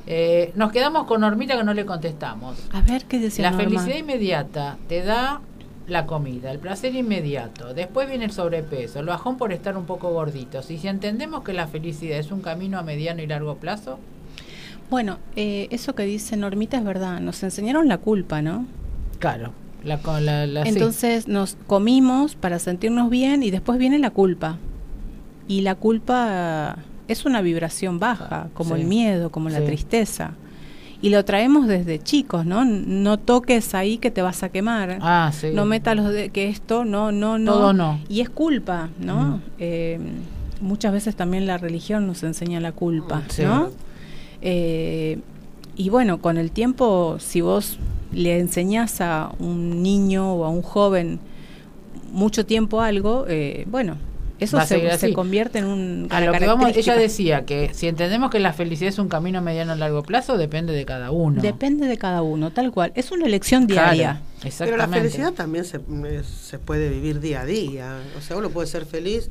[0.08, 2.58] Eh, nos quedamos con Normita que no le contestamos.
[2.72, 3.66] A ver qué decía La Norma?
[3.66, 5.42] felicidad inmediata te da
[5.86, 10.10] la comida, el placer inmediato, después viene el sobrepeso, el bajón por estar un poco
[10.10, 10.72] gorditos.
[10.72, 14.00] Y si entendemos que la felicidad es un camino a mediano y largo plazo,
[14.90, 17.20] Bueno, eh, eso que dice Normita es verdad.
[17.20, 18.66] Nos enseñaron la culpa, ¿no?
[19.20, 19.98] claro, la,
[20.48, 20.70] la, sí.
[20.70, 24.58] Entonces nos comimos para sentirnos bien y después viene la culpa.
[25.48, 28.82] Y la culpa es una vibración baja, como Sí.
[28.82, 30.32] el miedo, como la tristeza.
[31.02, 32.66] Y lo traemos desde chicos, ¿no?
[32.66, 34.98] No toques ahí que te vas a quemar.
[35.02, 35.50] Ah, sí.
[35.54, 37.54] No metas los de que esto, no, no, no.
[37.54, 38.00] Todo no.
[38.10, 39.38] Y es culpa, ¿no?
[39.38, 39.42] Mm.
[39.60, 40.00] Eh,
[40.62, 43.44] muchas veces también la religión nos enseña la culpa, Sí.
[43.44, 43.70] ¿no?
[44.48, 45.18] Eh,
[45.76, 47.80] y bueno, con el tiempo, si vos
[48.14, 51.20] le enseñás a un niño o a un joven
[52.12, 53.98] mucho tiempo algo, eh, bueno,
[54.40, 58.40] eso se, convierte en un A lo que vamos, ella decía que si entendemos que
[58.40, 61.42] la felicidad es un camino a mediano a largo plazo, depende de cada uno.
[61.42, 62.92] Depende de cada uno, tal cual.
[62.94, 64.22] Es una elección Claro, diaria.
[64.58, 65.80] Pero la felicidad también se,
[66.24, 67.98] se puede vivir día a día.
[68.18, 69.30] O sea, uno puede ser feliz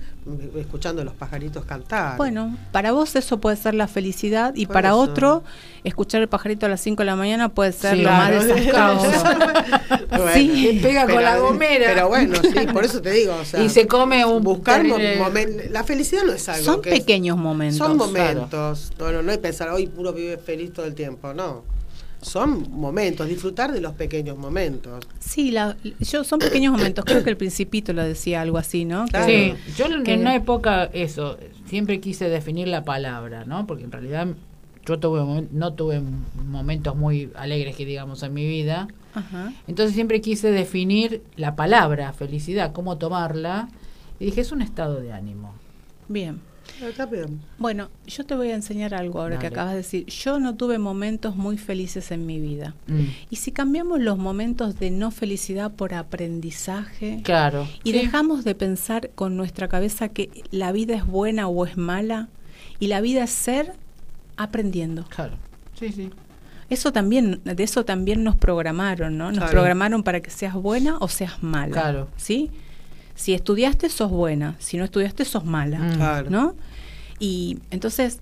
[0.57, 2.16] escuchando a los pajaritos cantar.
[2.16, 4.98] Bueno, para vos eso puede ser la felicidad y Por para eso.
[5.00, 5.44] otro,
[5.85, 9.03] escuchar el pajarito a las 5 de la mañana puede ser Sí, lo más claro.
[9.03, 9.24] desastroso.
[10.14, 11.87] Bueno, Sí, pega con la gomera.
[11.92, 13.35] Pero bueno, sí, por eso te digo.
[13.35, 16.64] O sea, y se come un buscar mo- terrible- momen- La felicidad no es algo.
[16.64, 17.79] Son que es- pequeños momentos.
[17.79, 18.07] Son claro.
[18.12, 18.92] momentos.
[18.98, 21.35] No, no, no hay pensar, hoy puro vive feliz todo el tiempo.
[21.35, 21.64] No.
[22.24, 25.04] Son momentos, disfrutar de los pequeños momentos.
[25.20, 27.04] Sí, la, yo son pequeños momentos.
[27.04, 29.04] Creo que el Principito lo decía algo así, ¿no?
[29.06, 29.26] Claro.
[29.26, 33.66] Sí, yo en Que- una época eso, siempre quise definir la palabra, ¿no?
[33.66, 34.26] Porque en realidad
[34.87, 36.02] yo tuve no tuve
[36.46, 38.88] momentos muy alegres que digamos en mi vida.
[39.14, 39.52] Ajá.
[39.68, 43.68] Entonces siempre quise definir la palabra felicidad, cómo tomarla.
[44.18, 45.52] Y dije, es un estado de ánimo.
[46.08, 46.40] Bien.
[47.58, 50.06] Bueno, yo te voy a enseñar algo ahora que acabas de decir.
[50.06, 52.74] Yo no tuve momentos muy felices en mi vida.
[52.87, 57.66] Mm, Y si cambiamos los momentos de no felicidad por aprendizaje Claro.
[57.84, 57.98] y Sí.
[57.98, 62.28] dejamos de pensar con nuestra cabeza que la vida es buena o es mala
[62.80, 63.72] y la vida es ser
[64.37, 65.04] aprendiendo.
[65.04, 65.37] Claro.
[65.78, 66.10] Sí, sí.
[66.70, 69.26] Eso también, de eso también nos programaron, ¿no?
[69.26, 69.52] Nos Claro.
[69.52, 71.72] programaron para que seas buena o seas mala.
[71.72, 72.08] Claro.
[72.16, 72.50] ¿Sí?
[73.14, 74.57] Si estudiaste, sos buena.
[74.59, 75.79] Si no estudiaste, sos mala.
[75.79, 75.94] Mm.
[75.96, 76.31] Claro.
[76.31, 76.55] ¿No?
[77.18, 78.18] Y entonces,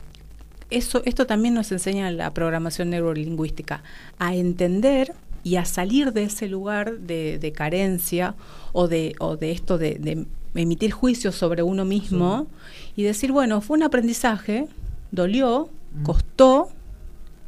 [0.71, 3.83] eso, esto también nos enseña la programación neurolingüística,
[4.19, 8.35] a entender y a salir de ese lugar de, de carencia
[8.73, 12.47] o de, o de esto de, de emitir juicios sobre uno mismo
[12.95, 14.67] y decir, bueno, fue un aprendizaje,
[15.11, 16.05] dolió, Mm.
[16.05, 16.69] costó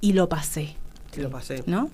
[0.03, 0.75] y lo pasé,
[1.13, 1.63] Sí, lo pasé.
[1.67, 1.89] ¿no?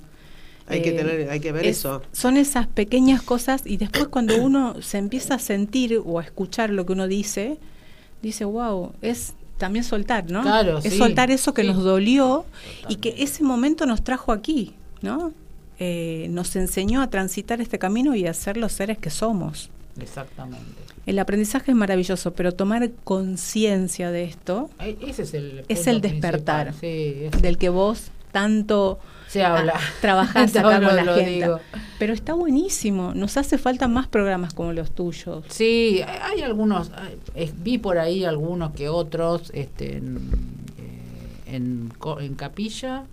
[0.71, 2.03] Hay que Eh, tener, hay que ver es- eso.
[2.13, 6.71] Son esas pequeñas cosas y después cuando uno se empieza a sentir o a escuchar
[6.71, 7.59] lo que uno dice,
[8.23, 10.43] dice, wow, es también soltar, ¿no?
[10.43, 11.69] Claro, es sí, soltar eso que sí.
[11.69, 12.45] nos dolió
[12.89, 15.33] y que ese momento nos trajo aquí, ¿no?
[15.79, 19.71] Eh, nos enseñó a transitar este camino y a ser los seres que somos.
[20.01, 20.65] Exactamente.
[21.07, 26.69] El aprendizaje es maravilloso, pero tomar conciencia de esto, Ese es el, Es el despertar.
[26.69, 26.81] principal.
[26.81, 28.99] Sí, es- del que vos tanto
[29.31, 29.73] se habla.
[29.75, 31.49] a- trabajás acá Todo con la gente.
[31.99, 33.15] Pero está buenísimo.
[33.15, 35.45] Nos hace falta más programas como los tuyos.
[35.49, 36.91] Sí, hay algunos,
[37.35, 40.17] hay- vi por ahí algunos que otros este, en,
[40.79, 43.05] eh, en, en Capilla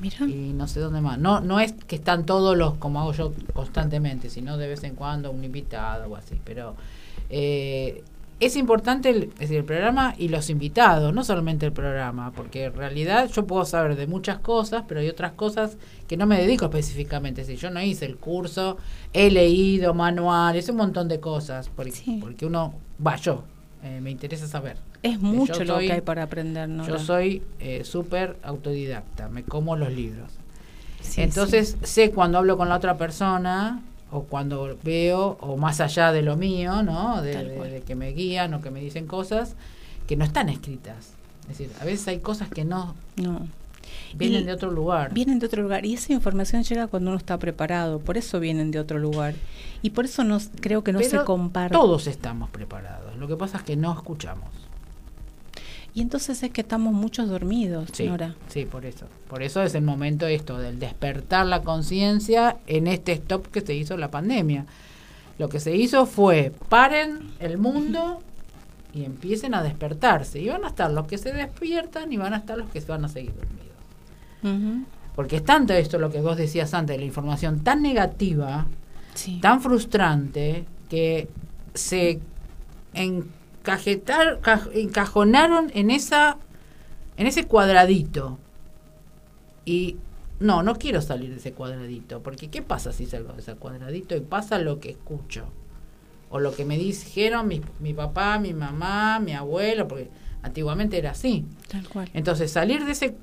[0.00, 0.26] Mira.
[0.26, 1.18] y no sé dónde más.
[1.18, 4.94] No, no es que están todos los como hago yo constantemente, sino de vez en
[4.94, 6.38] cuando un invitado o así.
[6.44, 6.74] Pero
[7.30, 8.02] eh,
[8.44, 12.64] es importante el, es decir, el programa y los invitados, no solamente el programa, porque
[12.64, 15.76] en realidad yo puedo saber de muchas cosas, pero hay otras cosas
[16.08, 17.44] que no me dedico específicamente.
[17.44, 18.78] Si yo no hice el curso,
[19.12, 22.18] he leído manuales, un montón de cosas, porque, Sí.
[22.20, 22.74] porque uno,
[23.04, 23.44] va, yo,
[23.84, 24.76] eh, me interesa saber.
[25.02, 26.86] Es mucho lo que hay para aprender, ¿no?
[26.86, 30.32] Yo soy eh, súper autodidacta, me como los libros.
[31.00, 36.12] Sí, Entonces sé cuando hablo con la otra persona o cuando veo, o más allá
[36.12, 37.22] de lo mío, ¿no?
[37.22, 39.56] De, que me guían o que me dicen cosas
[40.06, 41.14] que no están escritas.
[41.42, 42.94] Es decir, a veces hay cosas que no.
[43.16, 43.48] No.
[44.14, 45.12] vienen Y de otro lugar.
[45.14, 48.70] Vienen de otro lugar y esa información llega cuando uno está preparado, por eso vienen
[48.70, 49.34] de otro lugar
[49.80, 51.74] y por eso no, creo que no se comparte.
[51.74, 53.16] Todos estamos preparados.
[53.16, 54.50] Lo que pasa es que no escuchamos.
[55.94, 58.34] Y entonces es que estamos muchos dormidos, Sí, Nora.
[58.48, 59.06] sí, por eso.
[59.28, 63.74] Por eso es el momento esto del despertar la conciencia en este stop que se
[63.74, 64.64] hizo la pandemia.
[65.38, 68.20] Lo que se hizo fue paren el mundo
[68.94, 70.40] y empiecen a despertarse.
[70.40, 72.86] Y van a estar los que se despiertan y van a estar los que se
[72.90, 74.86] van a seguir dormidos.
[75.14, 78.66] Porque es tanto esto lo que vos decías antes, la información tan negativa,
[79.14, 79.40] Sí.
[79.42, 81.28] tan frustrante, que
[81.74, 82.18] se
[83.66, 86.36] encajetar, ca- encajonaron en esa
[87.16, 88.38] en ese cuadradito.
[89.64, 89.96] Y
[90.40, 94.16] no, no quiero salir de ese cuadradito, porque ¿qué pasa si salgo de ese cuadradito
[94.16, 95.44] y pasa lo que escucho?
[96.30, 100.08] O lo que me dijeron mi, mi papá, mi mamá, mi abuelo, porque
[100.42, 101.44] antiguamente era así.
[101.68, 102.10] Tal cual.
[102.14, 103.14] Entonces, salir de ese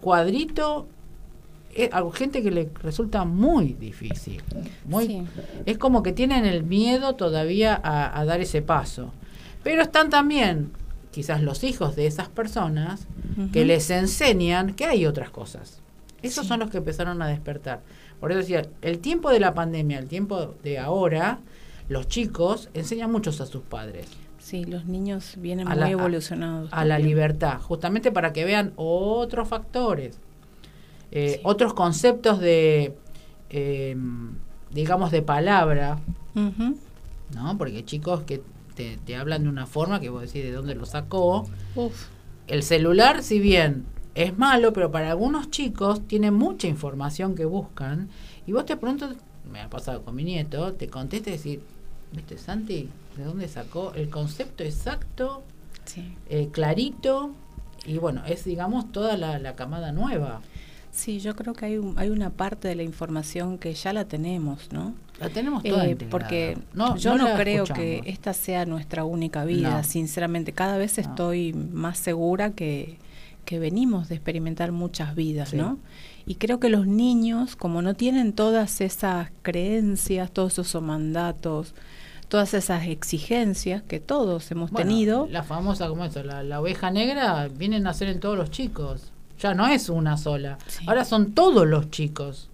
[0.00, 0.86] cuadrito
[1.74, 4.40] es algo gente que le resulta muy difícil.
[4.86, 5.22] Muy, Sí.
[5.66, 9.12] Es como que tienen el miedo todavía a, a dar ese paso.
[9.62, 10.72] Pero están también
[11.10, 13.06] quizás los hijos de esas personas
[13.52, 15.80] que les enseñan que hay otras cosas.
[16.22, 16.48] Esos Sí.
[16.48, 17.80] son los que empezaron a despertar.
[18.20, 21.40] Por eso decía, el tiempo de la pandemia, el tiempo de ahora,
[21.88, 24.06] los chicos enseñan muchos a sus padres
[24.38, 26.68] Sí, los niños vienen a muy la- evolucionados.
[26.72, 30.18] a la libertad, justamente para que vean otros factores,
[31.12, 31.40] eh, Sí.
[31.44, 32.94] otros conceptos de,
[33.50, 33.96] eh,
[34.72, 35.98] digamos, de palabra.
[36.34, 37.56] ¿no?
[37.58, 38.42] Porque chicos que
[38.74, 41.48] te, te hablan de una forma que vos decís de dónde lo sacó.
[41.74, 42.06] Uf.
[42.46, 48.08] El celular, si bien es malo, pero para algunos chicos tiene mucha información que buscan
[48.46, 49.10] y vos te pronto,
[49.50, 51.62] me ha pasado con mi nieto, te contesta y decir,
[52.12, 52.88] ¿viste, Santi?
[53.16, 55.42] ¿De dónde sacó el concepto exacto?
[55.84, 56.16] Sí.
[56.28, 57.32] eh, clarito
[57.84, 60.40] y bueno, es digamos toda la, la camada nueva.
[60.92, 64.04] Sí, yo creo que hay, un- hay una parte de la información que ya la
[64.04, 64.94] tenemos, ¿no?
[65.18, 66.10] La tenemos toda Eh, integrada.
[66.10, 67.82] porque No, yo no, creo escuchamos.
[67.82, 69.84] que esta sea nuestra única vida, No.
[69.84, 70.52] sinceramente.
[70.52, 72.98] Cada vez estoy más segura que,
[73.46, 75.56] que venimos de experimentar muchas vidas, Sí.
[75.56, 75.78] ¿no?
[76.26, 81.74] Y creo que los niños, como no tienen todas esas creencias, todos esos mandatos,
[82.28, 86.90] todas esas exigencias que todos hemos Bueno, tenido, La famosa, como eso, la, la oveja
[86.90, 89.11] negra vienen a ser en todos los chicos.
[89.42, 90.58] Ya no es una sola.
[90.66, 90.84] Sí.
[90.86, 92.48] Ahora son todos los chicos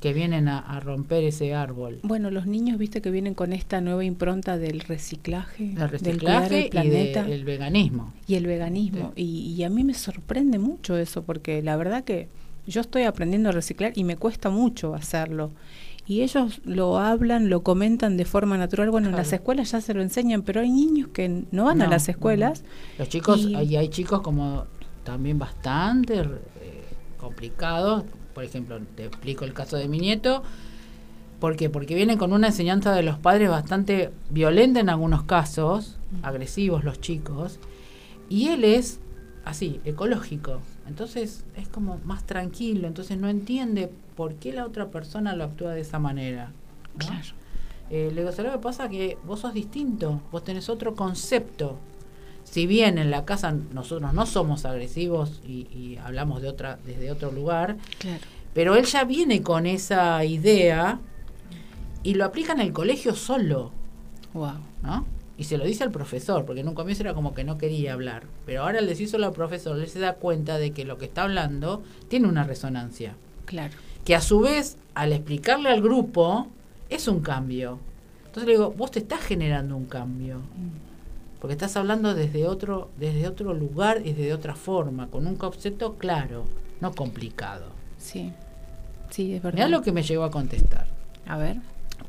[0.00, 1.98] que vienen a, a romper ese árbol.
[2.04, 6.58] bueno, los niños, viste que vienen con esta nueva impronta del reciclaje, El del reciclaje
[6.60, 7.24] el y planeta.
[7.24, 8.12] del veganismo.
[8.28, 9.12] y el veganismo.
[9.16, 12.28] Y, y a mí me sorprende mucho eso, porque la verdad que
[12.66, 15.50] yo estoy aprendiendo a reciclar y me cuesta mucho hacerlo.
[16.06, 18.90] Y ellos lo hablan, lo comentan de forma natural.
[18.90, 21.88] Bueno, en las escuelas ya se lo enseñan, pero hay niños que no van a
[21.88, 22.62] las escuelas.
[22.98, 24.64] Los chicos, Y- y hay chicos como
[25.08, 26.84] también bastante eh,
[27.18, 28.04] complicados.
[28.34, 30.42] Por ejemplo, te explico el caso de mi nieto.
[31.40, 31.70] ¿Por qué?
[31.70, 37.00] Porque vienen con una enseñanza de los padres bastante violenta en algunos casos, agresivos los
[37.00, 37.58] chicos,
[38.28, 39.00] y él es
[39.46, 40.60] así, ecológico.
[40.86, 45.72] Entonces es como más tranquilo, entonces no entiende por qué la otra persona lo actúa
[45.72, 46.52] de esa manera.
[46.98, 47.06] ¿no?
[47.06, 47.28] Claro.
[47.88, 48.90] Eh, le digo, ¿sabes lo que pasa?
[48.90, 51.78] Que vos sos distinto, vos tenés otro concepto.
[52.50, 57.10] Si bien en la casa nosotros no somos agresivos y, y hablamos de otra, desde
[57.12, 58.22] otro lugar, Claro.
[58.54, 60.98] pero él ya viene con esa idea
[62.02, 63.70] y lo aplica en el colegio solo,
[64.34, 64.52] Wow.
[64.82, 65.04] ¿no?
[65.36, 67.92] Y se lo dice al profesor, porque en un comienzo era como que no quería
[67.92, 68.24] hablar.
[68.44, 71.22] Pero ahora al decírselo al profesor, él se da cuenta de que lo que está
[71.22, 73.14] hablando tiene una resonancia.
[73.44, 73.72] Claro.
[74.04, 76.48] Que a su vez, al explicarle al grupo,
[76.88, 77.78] es un cambio.
[78.26, 80.40] Entonces le digo, vos te estás generando un cambio.
[81.40, 85.94] Porque estás hablando desde otro, desde otro lugar y desde otra forma, con un concepto
[85.94, 86.44] claro,
[86.80, 87.66] no complicado.
[87.98, 88.32] sí.
[89.10, 89.56] Sí, es verdad.
[89.56, 90.86] Mirá lo que me llegó a contestar.
[91.26, 91.56] A ver.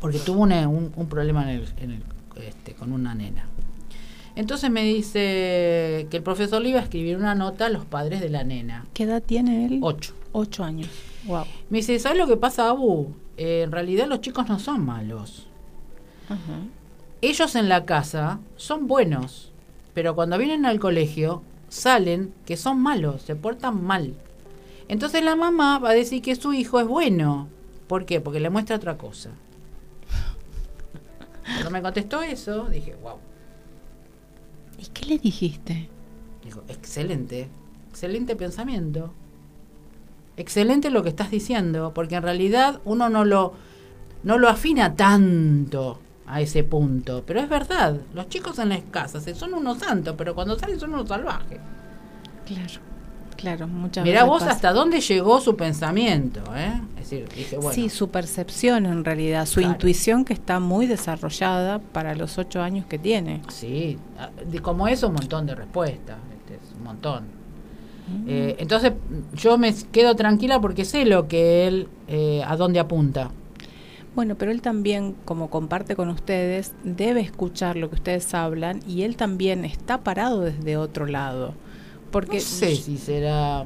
[0.02, 2.04] Porque tuvo una- un, un problema en el, en el,
[2.46, 3.46] este, con una nena.
[4.36, 8.20] Entonces me dice que el profesor le iba a escribir una nota a los padres
[8.20, 8.86] de la nena.
[8.94, 9.80] ¿Qué edad tiene él?
[9.82, 10.14] Ocho.
[10.34, 10.90] Ocho años.
[11.26, 11.46] Wow.
[11.70, 13.14] Me dice, ¿sabes lo que pasa, Abu?
[13.38, 15.48] Eh, en realidad los chicos no son malos.
[16.28, 16.60] Ajá.
[17.22, 19.52] Ellos en la casa son buenos,
[19.94, 24.14] pero cuando vienen al colegio salen que son malos, se portan mal.
[24.88, 27.50] Entonces la mamá va a decir que su hijo es bueno.
[27.88, 28.22] ¿Por qué?
[28.22, 29.32] Porque le muestra otra cosa.
[31.44, 33.18] Cuando me contestó eso, dije, wow.
[34.78, 35.90] ¿Y qué le dijiste?
[36.46, 37.50] Dijo, excelente,
[37.90, 39.14] excelente pensamiento.
[40.38, 43.56] Excelente lo que estás diciendo, porque en realidad uno no lo,
[44.24, 46.00] no lo afina tanto
[46.30, 47.24] a ese punto.
[47.26, 50.94] Pero es verdad, los chicos en las casas son unos santos, pero cuando salen son
[50.94, 51.60] unos salvajes.
[52.46, 52.90] Claro.
[53.36, 54.52] Claro, muchas Mirá veces vos pasa.
[54.52, 56.74] hasta dónde llegó su pensamiento, ¿eh?
[57.00, 59.72] Es decir, dije, bueno, Sí, su percepción en realidad, su Claro.
[59.76, 63.42] intuición que está muy desarrollada para los ocho años que tiene.
[63.48, 64.30] sí, ah,
[64.62, 67.24] como eso un montón de respuestas, este, es un montón.
[68.28, 68.92] Eh, entonces
[69.36, 73.30] yo me quedo tranquila porque sé lo que él, eh, a dónde apunta.
[74.20, 79.04] Bueno, pero él también, como comparte con ustedes, debe escuchar lo que ustedes hablan y
[79.04, 81.54] él también está parado desde otro lado.
[82.12, 83.64] Porque no sé si será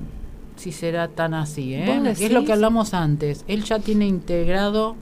[0.56, 1.86] si será tan así, ¿eh?
[1.88, 3.43] ¿Vos Es lo que hablamos antes.
[3.47, 4.95] Él ya tiene integrado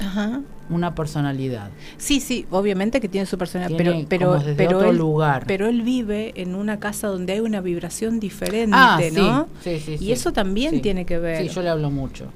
[0.00, 0.42] Ajá.
[0.70, 1.70] una personalidad.
[1.96, 5.44] Sí, sí, obviamente que tiene su personalidad, Tiene pero pero pero otro él, lugar.
[5.48, 9.48] pero él vive en una casa donde hay una vibración diferente, Ah, sí, ¿no?
[9.64, 10.12] sí, sí, y sí.
[10.12, 11.42] eso también tiene que ver.
[11.42, 12.26] Sí, yo le hablo mucho,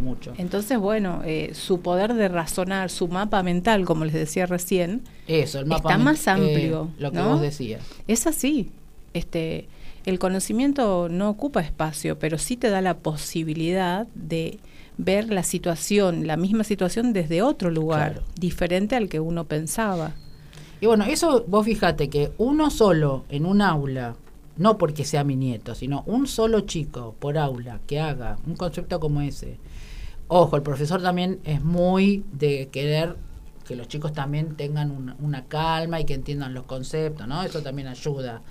[0.00, 0.32] mucho.
[0.38, 5.58] Entonces, bueno, eh, su poder de razonar, su mapa mental, como les decía recién, Eso,
[5.60, 7.28] el mapa está más amplio, eh, lo que ¿no?
[7.30, 7.82] vos decías.
[8.08, 8.70] es así.
[9.12, 9.68] Este,
[10.06, 14.58] el conocimiento no ocupa espacio, pero sí te da la posibilidad de
[14.96, 18.26] ver la situación, la misma situación desde otro lugar, Claro.
[18.38, 20.12] diferente al que uno pensaba.
[20.80, 24.16] Y bueno, eso vos fíjate que uno solo en un aula,
[24.56, 29.00] no porque sea mi nieto, sino un solo chico por aula que haga un concepto
[29.00, 29.58] como ese.
[30.28, 33.16] Ojo, el profesor también es muy de querer
[33.64, 37.42] que los chicos también tengan una, calma y que entiendan los conceptos, ¿no?
[37.42, 38.42] Eso también ayuda.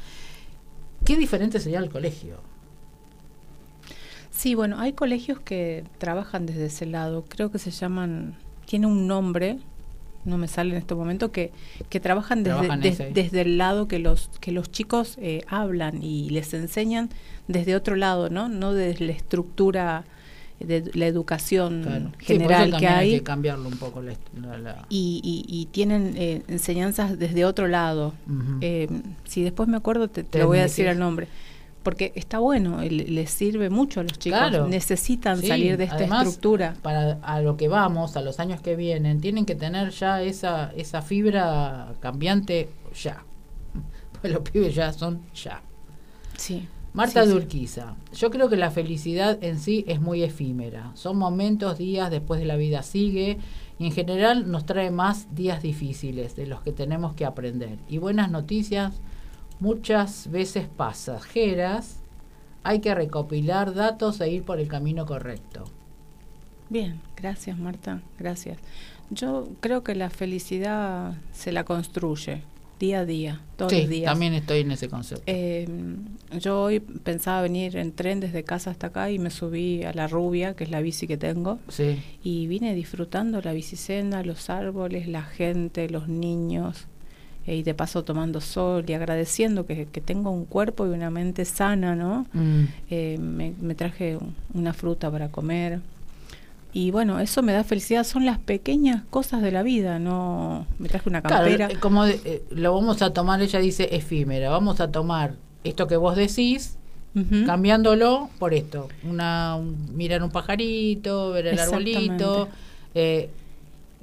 [1.06, 2.38] ¿Qué diferente sería el colegio?
[4.32, 8.36] Sí, bueno, hay colegios que trabajan desde ese lado, creo que se llaman,
[8.66, 9.60] tiene un nombre,
[10.26, 11.52] no me sale en este momento, que,
[11.90, 13.12] que trabajan desde, Trabajan des- ese.
[13.14, 17.10] desde el lado que los, que los chicos eh, hablan y les enseñan
[17.48, 18.48] desde otro lado, ¿no?
[18.50, 20.06] No desde la estructura
[20.60, 22.12] de la educación Claro.
[22.20, 23.12] Sí, general que también hay.
[23.16, 24.14] que cambiarlo un poco la,
[24.88, 28.14] y, y- y tienen eh, enseñanzas desde otro lado.
[28.62, 28.88] Eh,
[29.26, 31.28] si después me acuerdo, te, te lo voy a decir el nombre.
[31.84, 34.40] Porque está bueno, le- les sirve mucho a los chicos.
[34.40, 34.68] Claro.
[34.68, 36.76] Necesitan Sí, salir de esta además, estructura.
[36.82, 40.72] Para a lo que vamos, a los años que vienen, tienen que tener ya esa,
[40.76, 43.24] esa fibra cambiante ya.
[44.22, 45.62] Pues los pibes ya son ya.
[46.38, 46.68] Sí.
[46.94, 47.34] Marta Sí, sí.
[47.34, 50.92] Durquiza, yo creo que la felicidad en sí es muy efímera.
[50.94, 53.40] Son momentos, días, después de la vida sigue
[53.80, 57.80] y en general nos trae más días difíciles de los que tenemos que aprender.
[57.90, 59.02] Y buenas noticias
[59.64, 62.02] muchas veces pasajeras.
[62.64, 65.64] Hay que recopilar datos e ir por el camino correcto.
[66.70, 68.58] Bien, gracias Marta, gracias.
[69.10, 72.44] Yo creo que la felicidad se la construye
[72.78, 74.12] día a día, todos sí, los días.
[74.12, 75.24] también estoy en ese concepto.
[75.28, 75.68] Eh,
[76.40, 80.08] yo hoy pensaba venir en tren desde casa hasta acá y me subí a la
[80.08, 85.08] rubia, que es la bici que tengo, sí, y vine disfrutando la bicicenda, los árboles,
[85.08, 86.88] la gente, los niños,
[87.48, 91.10] eh, y de paso tomando sol y agradeciendo que, que tengo un cuerpo y una
[91.10, 92.26] mente sana, ¿no?
[92.34, 95.80] Mm, Eh, me, me traje un- una fruta para comer.
[96.76, 100.90] Y bueno, eso me da felicidad, son las pequeñas cosas de la vida, no me
[100.90, 101.68] traje una Claro, campera.
[101.70, 105.86] eh, como de- eh, lo vamos a tomar, ella dice efímera, vamos a tomar esto
[105.88, 106.78] que vos decís
[107.46, 108.90] cambiándolo por esto.
[109.04, 112.50] Una, un- mirar un pajarito, ver el arbolito.
[112.96, 113.30] Eh,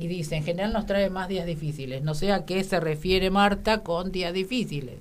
[0.01, 2.03] y dice, en general nos trae más días difíciles.
[2.03, 4.95] No sé a qué se refiere Marta con días difíciles.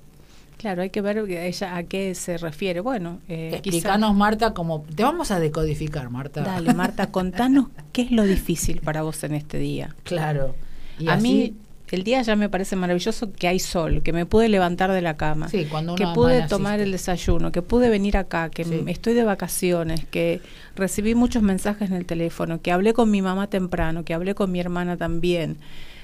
[0.58, 2.80] Claro, hay que ver ella a qué se refiere.
[2.80, 4.82] Bueno, eh, quizá- Explícanos, Marta, como...
[4.94, 6.42] Te vamos a decodificar, Marta.
[6.42, 9.96] Dale, Marta, contanos qué es lo difícil para vos en este día.
[10.04, 10.54] claro.
[10.98, 11.54] Y a así, mí
[11.96, 15.16] el día ya me parece maravilloso que hay sol, que me pude levantar de la
[15.16, 18.82] cama, Sí, cuando que pude tomar el desayuno, que pude venir acá, que Sí.
[18.86, 20.40] estoy de vacaciones, que
[20.76, 24.50] recibí muchos mensajes en el teléfono, que hablé con mi mamá temprano, que hablé con
[24.52, 25.56] mi hermana también.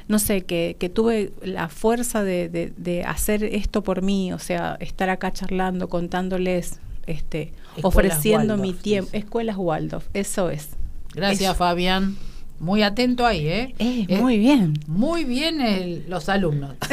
[0.08, 4.38] No sé, que, que tuve la fuerza de, de- de hacer esto por mí, o
[4.38, 6.78] sea, estar acá charlando, contándoles
[7.08, 9.10] este, Escuelas ofreciendo mi tiempo.
[9.12, 10.70] Escuelas Waldorf, eso es.
[11.14, 11.54] Gracias, Eso.
[11.54, 12.16] Fabián.
[12.58, 13.74] Muy atento ahí, ¿eh?
[13.78, 14.74] Eh, Eh, muy bien.
[14.86, 16.74] Muy bien el- los alumnos.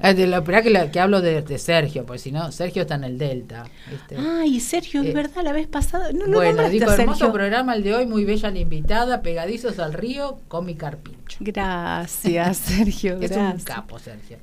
[0.00, 0.26] Eh, de
[0.62, 3.64] que, la- que hablo de, de Sergio, porque si no, Sergio está en el Delta.
[3.90, 4.16] ¿viste?
[4.18, 6.12] Ay, Sergio, Eh, es verdad, la vez pasada.
[6.12, 7.32] No lo bueno, digo, hermoso Sergio.
[7.32, 11.38] programa el de hoy, muy bella la invitada, pegadizos al río con mi carpincho.
[11.40, 13.14] Gracias, Sergio.
[13.20, 13.64] Es un gracias.
[13.64, 14.36] capo, Sergio.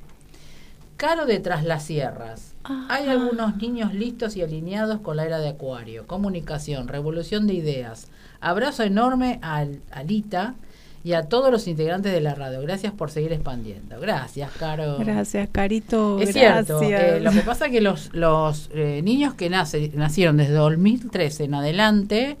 [0.96, 2.54] Caro de Tras las Sierras.
[2.64, 2.86] Ah.
[2.90, 6.06] Hay algunos niños listos y alineados con la era de Acuario.
[6.08, 8.08] Comunicación, revolución de ideas.
[8.42, 10.54] Abrazo enorme a Alita
[11.04, 12.60] y a todos los integrantes de la radio.
[12.60, 13.98] Gracias por seguir expandiendo.
[14.00, 14.98] Gracias, Caro.
[14.98, 16.18] Gracias, Carito.
[16.20, 16.66] Es gracias.
[16.66, 20.54] cierto, eh, lo que pasa es que los, los eh, niños que nace, nacieron desde
[20.54, 22.36] 2013 en adelante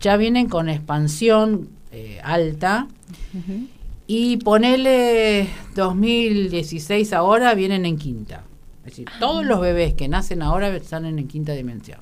[0.00, 2.86] ya vienen con expansión eh, alta
[3.34, 3.66] Ujú.
[4.06, 8.44] y ponele 2016 ahora vienen en quinta.
[8.84, 11.98] Es decir, todos los bebés que nacen ahora están en, en quinta dimensión.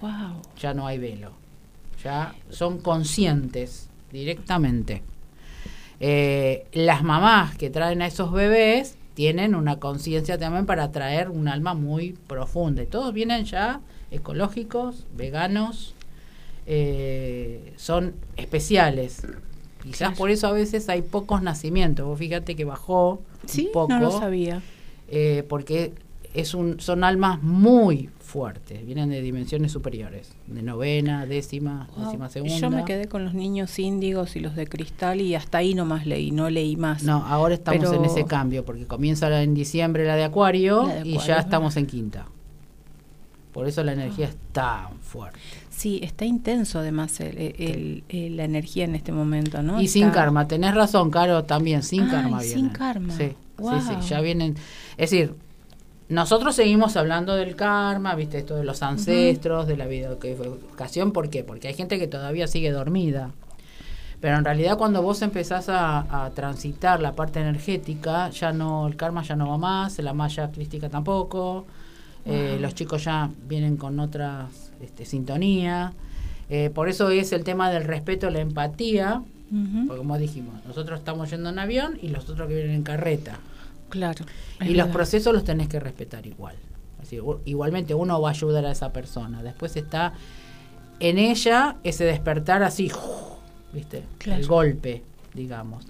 [0.00, 0.40] Wow.
[0.58, 1.43] Ya no hay velo.
[2.04, 5.02] Ya son conscientes directamente.
[6.00, 11.48] Eh, las mamás que traen a esos bebés tienen una conciencia también para traer un
[11.48, 12.82] alma muy profunda.
[12.82, 13.80] Y todos vienen ya
[14.10, 15.94] ecológicos, veganos,
[16.66, 19.22] eh, son especiales.
[19.82, 20.14] Quizás Claro.
[20.16, 22.06] por eso a veces hay pocos nacimientos.
[22.06, 24.62] Vos fíjate que bajó Sí, un poco no lo sabía.
[25.08, 25.92] eh, porque
[26.34, 32.06] es un, son almas muy fuertes, vienen de dimensiones superiores, de novena, décima, Wow.
[32.06, 32.56] décima Y segunda.
[32.58, 36.06] Yo me quedé con los niños índigos y los de cristal y hasta ahí nomás
[36.06, 37.04] leí, no leí más.
[37.04, 40.88] No, ahora estamos Pero- en ese cambio, porque comienza la- en diciembre la de Acuario,
[40.88, 42.26] La de y ya es estamos en quinta.
[43.52, 45.38] Por eso la energía es tan fuerte.
[45.70, 49.80] Sí, está intenso además el- el- el- la energía en este momento, ¿no?
[49.80, 52.72] y sin karma, tenés razón, Caro, también, sin karma sin vienen.
[52.72, 53.14] karma.
[53.16, 53.80] Sí, Wow.
[53.80, 54.56] sí, sí, ya vienen.
[54.96, 55.34] Es decir,
[56.14, 61.44] nosotros seguimos hablando del karma, viste, esto de los ancestros, de la videoeducación, ¿por qué?
[61.44, 63.30] Porque hay gente que todavía sigue dormida.
[64.20, 68.96] Pero en realidad cuando vos empezás a, a transitar la parte energética, ya no, el
[68.96, 71.66] karma ya no va más, la malla crística tampoco,
[72.26, 75.92] eh, los chicos ya vienen con otras este, sintonía.
[76.48, 79.22] Eh, por eso es el tema del respeto, la empatía,
[79.86, 83.38] porque como dijimos, nosotros estamos yendo en avión y los otros que vienen en carreta.
[83.94, 84.24] Claro.
[84.60, 86.56] y los procesos los tenés que respetar igual.
[87.22, 89.42] U- igualmente uno va a ayudar a esa persona.
[89.42, 90.14] Después está
[91.00, 92.90] en ella ese despertar así,
[93.72, 94.02] ¿viste?
[94.18, 94.40] Claro.
[94.40, 95.86] El golpe, digamos.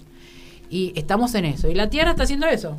[0.69, 1.67] Y estamos en eso.
[1.69, 2.77] Y la Tierra está haciendo eso.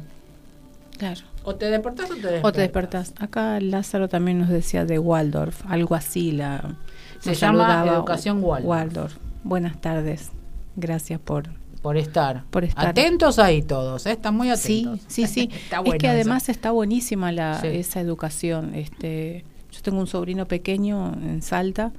[0.99, 1.23] Claro.
[1.45, 2.45] O te despertás o te despertás.
[2.45, 3.15] O te despertás.
[3.19, 6.31] Acá Lázaro también nos decía de Waldorf, algo así.
[6.33, 6.77] La,
[7.21, 7.85] Se llama.
[7.87, 9.17] Educación Waldorf.
[9.45, 10.31] Buenas tardes.
[10.77, 11.49] Gracias por...
[11.87, 12.43] Por estar.
[12.51, 12.89] Por estar.
[12.89, 14.11] Atentos ahí todos, ¿eh?
[14.13, 15.05] están muy Sí, atentos.
[15.07, 15.51] sí, sí.
[15.65, 16.09] está es que eso.
[16.09, 17.69] además está buenísima la, Sí.
[17.69, 18.75] esa educación.
[18.75, 21.93] Este, yo tengo un sobrino pequeño en Salta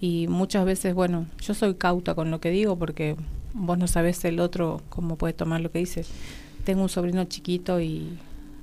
[0.00, 3.16] y muchas veces, bueno, yo soy cauta con lo que digo porque
[3.52, 6.06] vos no sabés el otro cómo puede tomar lo que dice.
[6.64, 8.16] Tengo un sobrino chiquito y,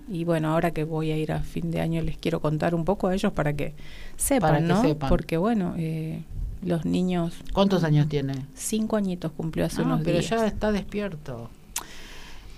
[0.09, 2.85] y bueno, ahora que voy a ir a fin de año les quiero contar un
[2.85, 3.75] poco a ellos para que
[4.17, 4.81] sepan, Para que ¿no?
[4.81, 5.09] sepan.
[5.09, 6.23] Porque bueno, eh,
[6.65, 8.45] los niños, ¿Cuántos años tiene?
[8.55, 10.29] cinco añitos cumplió hace Ah, unos pero días.
[10.29, 11.49] ya está despierto.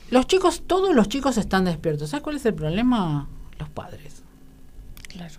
[0.10, 2.10] Los chicos, todos los chicos están despiertos.
[2.10, 3.28] ¿Sabes cuál es el problema?
[3.60, 4.24] Los padres.
[5.10, 5.36] Claro.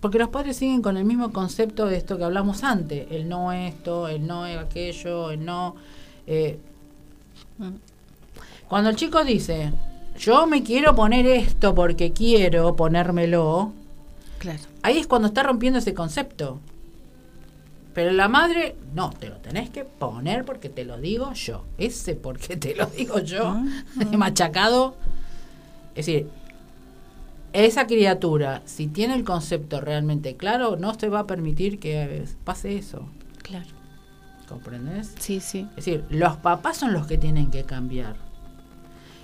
[0.00, 3.06] Porque los padres siguen con el mismo concepto de esto que hablamos antes.
[3.10, 5.74] El no esto, el no aquello, el no...
[6.26, 6.58] eh,
[7.58, 7.74] Mm.
[8.68, 9.72] cuando el chico dice,
[10.18, 13.72] yo me quiero poner esto porque quiero ponérmelo,
[14.38, 14.60] Claro.
[14.82, 16.58] ahí es cuando está rompiendo ese concepto.
[17.94, 21.64] Pero la madre, no, te lo tenés que poner porque te lo digo yo.
[21.76, 23.60] Ese porque te lo digo yo,
[24.16, 24.94] machacado.
[25.94, 26.28] Es decir,
[27.52, 32.76] esa criatura, si tiene el concepto realmente claro, no se va a permitir que pase
[32.76, 33.08] eso.
[33.42, 33.66] Claro.
[34.48, 35.14] ¿Comprendes?
[35.18, 35.66] Sí, sí.
[35.70, 38.16] Es decir, los papás son los que tienen que cambiar.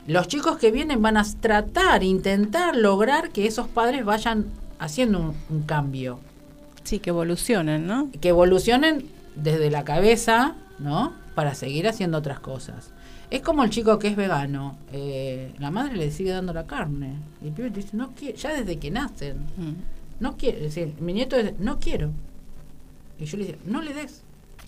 [0.07, 4.47] Los chicos que vienen van a tratar, intentar lograr que esos padres vayan
[4.79, 6.21] haciendo un, un cambio.
[6.87, 8.11] Sí, que evolucionen, ¿no?
[8.21, 11.13] Que evolucionen desde la cabeza, ¿no?
[11.35, 12.93] Para seguir haciendo otras cosas.
[13.29, 14.79] Es como el chico que es vegano.
[14.93, 17.15] eh, la madre le sigue dando la carne.
[17.43, 19.39] Y el pibe te dice, no quiero, ya desde que nacen.
[19.57, 19.73] Mm.
[20.21, 20.59] No quiero.
[20.59, 22.13] Es decir, mi nieto dice, no quiero.
[23.19, 24.23] Y yo le digo, no le des.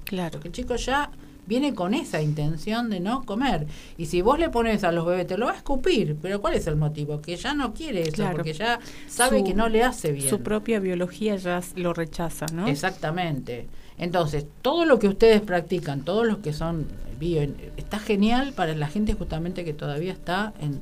[0.04, 0.32] Claro.
[0.32, 1.10] Porque el chico ya
[1.48, 3.66] viene con esa intención de no comer.
[3.96, 6.16] Y si vos le pones a los bebés, te lo va a escupir.
[6.20, 7.20] Pero ¿cuál es el motivo?
[7.20, 8.36] Que ya no quiere eso, Claro.
[8.36, 8.78] porque ya
[9.08, 10.28] sabe Su- que no le hace bien.
[10.28, 12.68] Su propia biología ya lo rechaza, ¿no?
[12.68, 13.66] Exactamente.
[13.98, 16.86] Entonces, todo lo que ustedes practican, todos los que son
[17.18, 17.42] bio,
[17.76, 20.80] está genial para la gente justamente que todavía está en,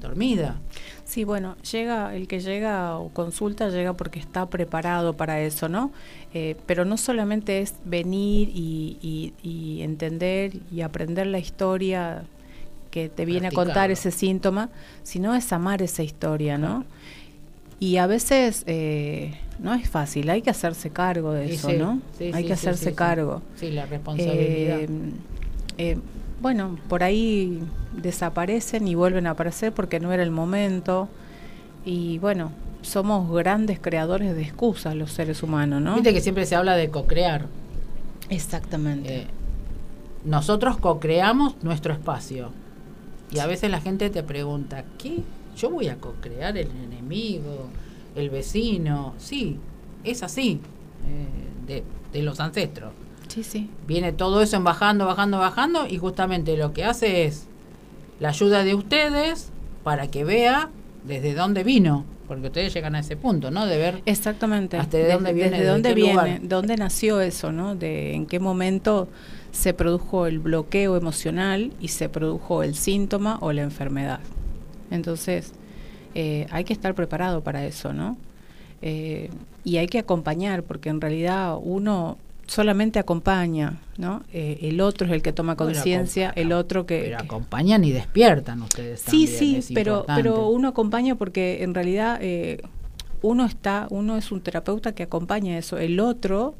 [0.00, 0.56] dormida.
[1.04, 5.90] Sí, bueno, llega el que llega o consulta llega porque está preparado para eso, ¿no?
[6.34, 12.24] Eh, pero no solamente es venir y, y, entender y aprender la historia
[12.90, 14.70] que te viene a contar ese síntoma,
[15.02, 16.84] sino es amar esa historia, ¿no?
[17.80, 22.00] Y a veces eh, no es fácil, hay que hacerse cargo de eso, ¿no?
[22.20, 23.42] hay que hacerse cargo.
[23.56, 24.80] Sí, la responsabilidad.
[24.80, 24.88] Eh,
[25.78, 25.98] eh,
[26.40, 27.60] bueno, por ahí
[27.96, 31.08] desaparecen y vuelven a aparecer porque no era el momento.
[31.84, 32.52] Y bueno,
[32.82, 35.94] somos grandes creadores de excusas los seres humanos, ¿no?
[35.94, 37.46] Viste que siempre se habla de co-crear.
[38.30, 39.26] Exactamente.
[40.24, 42.50] nosotros co-creamos nuestro espacio.
[43.30, 45.22] Y a veces la gente te pregunta, ¿qué?
[45.58, 47.68] Yo voy a co-crear el enemigo,
[48.14, 49.14] el vecino.
[49.18, 49.58] Sí,
[50.04, 50.60] es así,
[51.68, 51.82] eh,
[52.12, 52.92] de, los ancestros.
[53.26, 53.68] Sí, sí.
[53.86, 57.46] Viene todo eso en bajando, bajando, bajando y justamente lo que hace es
[58.20, 59.50] la ayuda de ustedes
[59.82, 60.70] para que vea
[61.04, 63.66] desde dónde vino, porque ustedes llegan a ese punto, ¿no?
[63.66, 67.74] De ver exactamente hasta de dónde viene, desde dónde viene, dónde nació eso, ¿no?
[67.74, 69.08] De en qué momento
[69.50, 74.20] se produjo el bloqueo emocional y se produjo el síntoma o la enfermedad.
[74.90, 75.52] Entonces,
[76.14, 78.16] eh, hay que estar preparado para eso, ¿no?
[78.82, 79.30] Eh,
[79.64, 84.22] y hay que acompañar, porque en realidad uno solamente acompaña, ¿no?
[84.32, 87.02] Eh, el otro es el que toma conciencia, el otro que...
[87.02, 89.00] Pero acompañan y despiertan ustedes.
[89.00, 92.20] Sí, sí, pero, pero uno acompaña porque en realidad
[93.20, 96.54] uno está, uno es un terapeuta que acompaña eso, el otro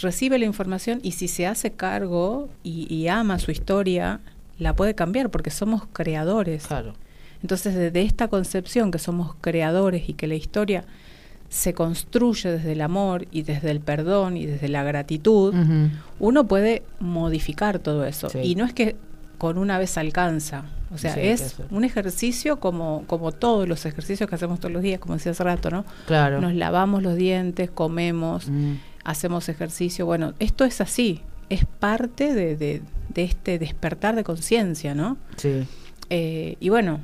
[0.00, 4.20] recibe la información y si se hace cargo y, y ama su historia,
[4.58, 6.66] la puede cambiar porque somos creadores.
[6.66, 6.94] Claro.
[7.42, 10.84] Entonces, desde esta concepción que somos creadores y que la historia
[11.48, 15.54] se construye desde el amor y desde el perdón y desde la gratitud,
[16.18, 18.28] uno puede modificar todo eso.
[18.42, 18.96] Y no es que
[19.36, 20.64] con una vez alcanza.
[20.94, 25.00] O sea, es un ejercicio como, como todos los ejercicios que hacemos todos los días,
[25.00, 25.84] como decía hace rato, ¿no?
[26.06, 26.40] Claro.
[26.40, 28.74] Nos lavamos los dientes, comemos, mm.
[29.04, 30.06] hacemos ejercicio.
[30.06, 32.82] Bueno, esto es así, es parte de, de,
[33.14, 35.18] este despertar de conciencia, ¿no?
[35.36, 35.66] Sí.
[36.08, 37.00] Eh, y bueno,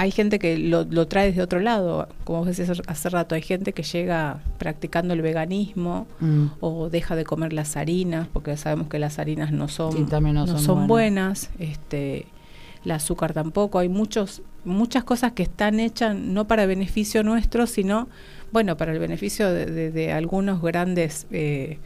[0.00, 3.82] hay gente que lo, trae desde otro lado, como decías hace rato, hay gente que
[3.82, 6.46] llega practicando el veganismo mm.
[6.60, 10.86] o deja de comer las harinas, porque sabemos que las harinas no son, no, son,
[10.86, 12.24] buenas, este,
[12.82, 18.08] el azúcar tampoco, hay muchos, muchas cosas que están hechas no para beneficio nuestro, sino,
[18.52, 21.26] bueno, para el beneficio de, algunos grandes...
[21.30, 21.78] Eh,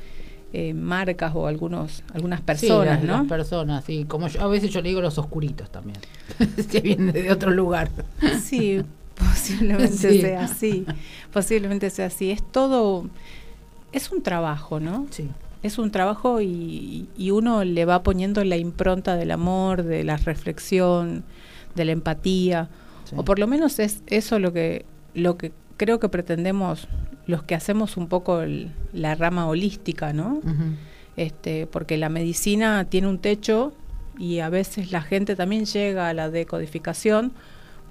[0.56, 4.04] eh, marcas o algunos algunas personas, sí, las, personas, sí.
[4.06, 5.98] Como a veces yo le digo los oscuritos también,
[6.70, 7.90] que vienen de otro lugar.
[8.40, 8.80] Sí,
[9.16, 10.86] posiblemente sea así.
[11.32, 12.30] Posiblemente sea así.
[12.30, 13.04] Es todo,
[13.90, 15.08] es un trabajo, ¿no?
[15.10, 15.28] Sí.
[15.64, 20.18] Es un trabajo y, y uno le va poniendo la impronta del amor, de la
[20.18, 21.24] reflexión,
[21.74, 22.68] de la empatía.
[23.16, 24.84] O por lo menos es eso lo que,
[25.14, 26.86] lo que creo que pretendemos
[27.26, 28.42] los que hacemos un poco
[28.92, 30.40] la rama holística, ¿no?
[31.16, 33.72] este, porque la medicina tiene un techo
[34.18, 37.32] y a veces la gente también llega a la decodificación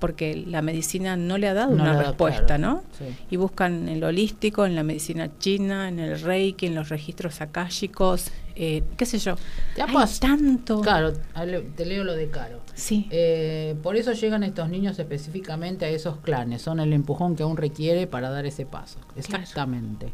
[0.04, 2.84] porque la medicina no le ha dado una respuesta, ¿no?
[3.32, 7.40] Y buscan en lo holístico, en la medicina china, en el reiki, en los registros
[7.40, 9.38] akáshicos, eh, qué sé yo.
[9.82, 10.82] Hay tanto.
[10.82, 12.60] Claro, te leo lo de Caro.
[12.74, 13.08] Sí.
[13.12, 17.56] Eh, por eso llegan estos niños específicamente a esos clanes, son el empujón que aún
[17.56, 19.00] requiere para dar ese paso.
[19.16, 20.12] Exactamente.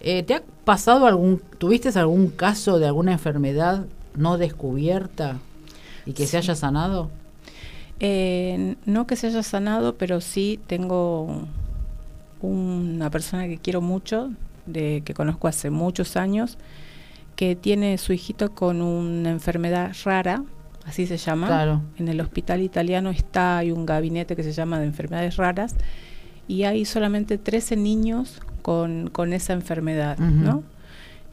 [0.00, 5.36] Eh, ¿Te ha pasado algún, tuviste algún caso de alguna enfermedad no descubierta
[6.06, 7.10] y que se haya sanado?
[8.00, 11.46] Eh, no que se haya sanado, pero sí tengo
[12.40, 14.30] una persona que quiero mucho,
[14.66, 16.58] de, que conozco hace muchos años,
[17.34, 20.44] que tiene su hijito con una enfermedad rara,
[20.84, 21.82] así se llama.
[21.96, 25.74] En el hospital italiano está, hay un gabinete que se llama de enfermedades raras,
[26.46, 30.62] y hay solamente 13 niños con, con esa enfermedad, ¿no?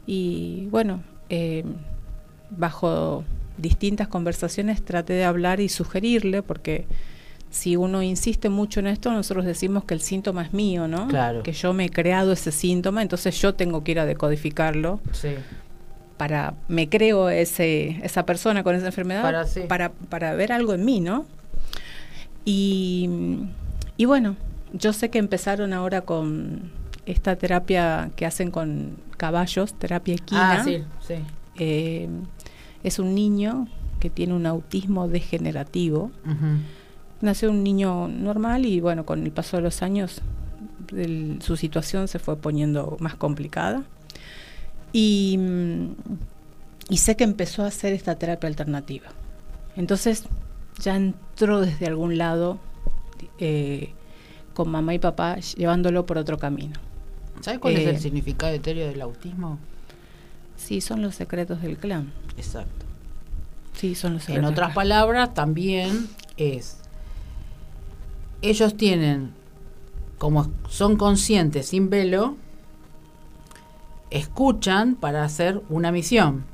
[0.06, 1.64] Y bueno, eh,
[2.50, 3.24] bajo
[3.58, 6.86] distintas conversaciones traté de hablar y sugerirle, porque
[7.50, 11.08] si uno insiste mucho en esto, nosotros decimos que el síntoma es mío, ¿no?
[11.08, 11.42] Claro.
[11.42, 15.00] Que yo me he creado ese síntoma, entonces yo tengo que ir a decodificarlo.
[15.12, 15.30] Sí.
[16.16, 20.84] Para, me creo ese, esa persona con esa enfermedad para, para, para ver algo en
[20.84, 21.26] mí, ¿no?
[22.44, 23.08] Y,
[23.96, 24.36] y bueno,
[24.72, 26.70] yo sé que empezaron ahora con
[27.06, 30.60] esta terapia que hacen con caballos, terapia equina.
[30.60, 31.14] Ah, sí, sí.
[31.58, 32.08] Eh,
[32.86, 33.66] es un niño
[34.00, 36.10] que tiene un autismo degenerativo.
[37.20, 40.22] Nació un niño normal y bueno, con el paso de los años
[41.40, 43.82] su situación se fue poniendo más complicada.
[44.92, 45.86] Y, mm,
[46.90, 49.08] y sé que empezó a hacer esta terapia alternativa.
[49.76, 50.24] Entonces
[50.80, 52.58] ya entró desde algún lado
[53.38, 53.90] eh,
[54.54, 56.74] con mamá y papá llevándolo por otro camino.
[57.40, 59.58] ¿Sabes cuál es el Eh, significado etéreo del autismo?
[60.66, 62.12] Sí, son los secretos del clan.
[62.36, 62.84] Exacto.
[63.74, 64.50] Sí, son los En secretos.
[64.50, 64.88] otras del clan.
[64.88, 66.78] palabras, también es.
[68.42, 69.32] Ellos tienen,
[70.18, 72.36] como son conscientes sin velo,
[74.10, 76.44] escuchan para hacer una misión.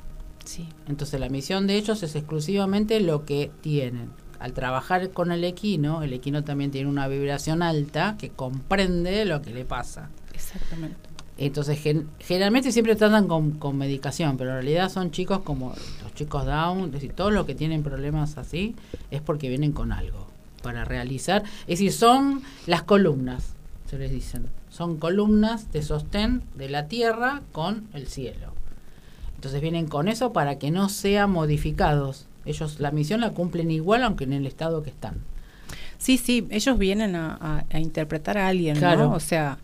[0.45, 4.09] Sí, Entonces la misión de ellos es exclusivamente lo que tienen.
[4.39, 9.41] Al trabajar con el equino, el equino también tiene una vibración alta que comprende lo
[9.41, 10.09] que le pasa.
[10.33, 10.97] exactamente.
[11.37, 15.73] Entonces, gen- generalmente siempre tratan con, con medicación, pero en realidad son chicos como
[16.03, 18.75] los chicos Down, es decir, todos los que tienen problemas así
[19.09, 20.27] es porque vienen con algo
[20.61, 21.43] para realizar.
[21.61, 23.53] Es decir, son las columnas,
[23.89, 24.47] se les dicen.
[24.69, 28.53] Son columnas de sostén de la tierra con el cielo.
[29.35, 32.27] Entonces vienen con eso para que no sean modificados.
[32.45, 35.15] Ellos la misión la cumplen igual aunque en el estado que están.
[36.03, 39.05] Sí, sí, ellos vienen a, a- a interpretar a alguien, Claro.
[39.09, 39.13] ¿no?
[39.13, 39.57] O sea,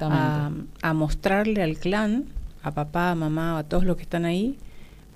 [0.00, 2.26] a, mostrarle al clan,
[2.62, 4.56] a papá, a mamá, a todos los que están ahí,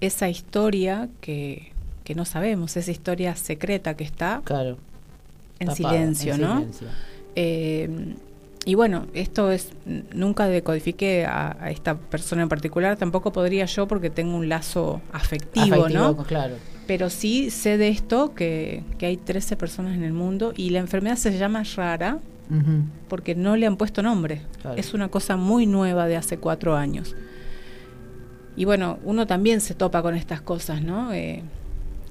[0.01, 1.71] esa historia que,
[2.03, 4.77] que no sabemos, esa historia secreta que está claro.
[5.61, 6.57] en tapada, silencio, en ¿no?
[6.59, 6.89] silencio.
[7.37, 8.15] Eh,
[8.67, 9.71] y bueno, esto es,
[10.13, 15.01] nunca decodifiqué a, a esta persona en particular, tampoco podría yo porque tengo un lazo
[15.13, 16.05] afectivo, ¿no?
[16.07, 16.57] Afectivo, Claro.
[16.87, 20.81] Pero sí sé de esto, que, que hay 13 personas en el mundo y la
[20.81, 22.19] enfermedad se llama rara
[23.09, 24.43] porque no le han puesto nombre.
[24.61, 24.77] Claro.
[24.77, 27.17] Es una cosa muy nueva de hace cuatro años.
[28.57, 31.13] Y bueno, uno también se topa con estas cosas, ¿no?
[31.13, 31.43] Eh,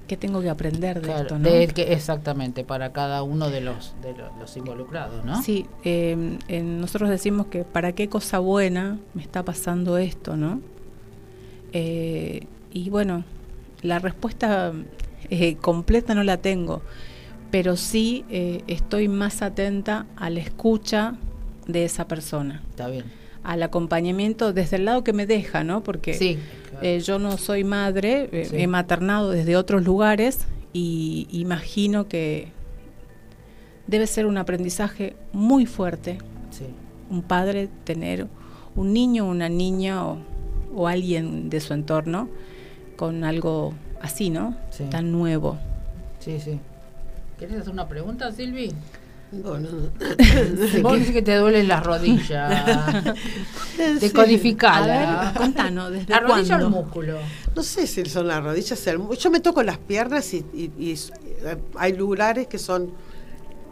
[0.07, 1.49] ¿Qué tengo que aprender de Claro, esto, no?
[1.49, 5.41] de que- exactamente, para cada uno de los, de lo- los involucrados, ¿no?
[5.41, 10.59] Sí, eh, eh, nosotros decimos que para qué cosa buena me está pasando esto, ¿no?
[11.71, 13.23] Eh, y bueno,
[13.83, 14.73] la respuesta
[15.29, 16.81] eh, completa no la tengo,
[17.51, 21.15] pero sí eh, estoy más atenta a la escucha
[21.67, 23.05] de esa persona, Está bien.
[23.43, 25.83] al acompañamiento desde el lado que me deja, ¿no?
[25.83, 26.37] Porque Sí.
[26.69, 26.85] claro.
[26.85, 28.55] eh, yo no soy madre, eh, Sí.
[28.57, 32.51] he maternado desde otros lugares y imagino que
[33.87, 36.17] debe ser un aprendizaje muy fuerte
[36.51, 36.65] sí.
[37.09, 38.27] un padre tener
[38.75, 40.17] un niño, una niña o,
[40.73, 42.27] o alguien de su entorno
[42.95, 44.55] con algo así, ¿no?
[44.71, 44.85] Sí.
[44.89, 45.57] Tan nuevo.
[46.19, 46.59] Sí, sí.
[47.39, 48.71] ¿Querés hacer una pregunta, Silvi?
[49.31, 49.67] Bueno,
[50.83, 53.13] Vos dices que te duelen las rodillas.
[53.73, 53.81] Sí.
[53.99, 55.21] Decodificala.
[55.21, 57.17] A ver, contanos, ¿desde ¿La rodilla o el músculo?
[57.55, 58.87] no sé si son las rodillas.
[59.17, 62.91] Yo me toco las piernas y, y- eh, hay lugares que son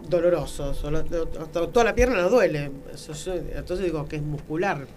[0.10, 0.84] dolorosos.
[0.84, 2.72] o la- o- o- toda la pierna no duele.
[3.56, 4.88] Entonces digo que es muscular.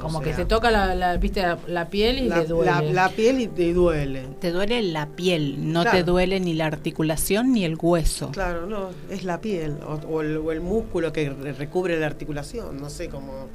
[0.00, 2.70] O Como que se toca la, la, ¿viste, la, la piel y la, le duele.
[2.70, 4.22] la- la piel y te duele.
[4.40, 8.30] Te duele la piel, no te duele ni la articulación ni el hueso.
[8.30, 12.06] Claro, no, es la piel o, o el, o el músculo que re- recubre la
[12.06, 12.80] articulación.
[12.80, 13.48] No sé cómo,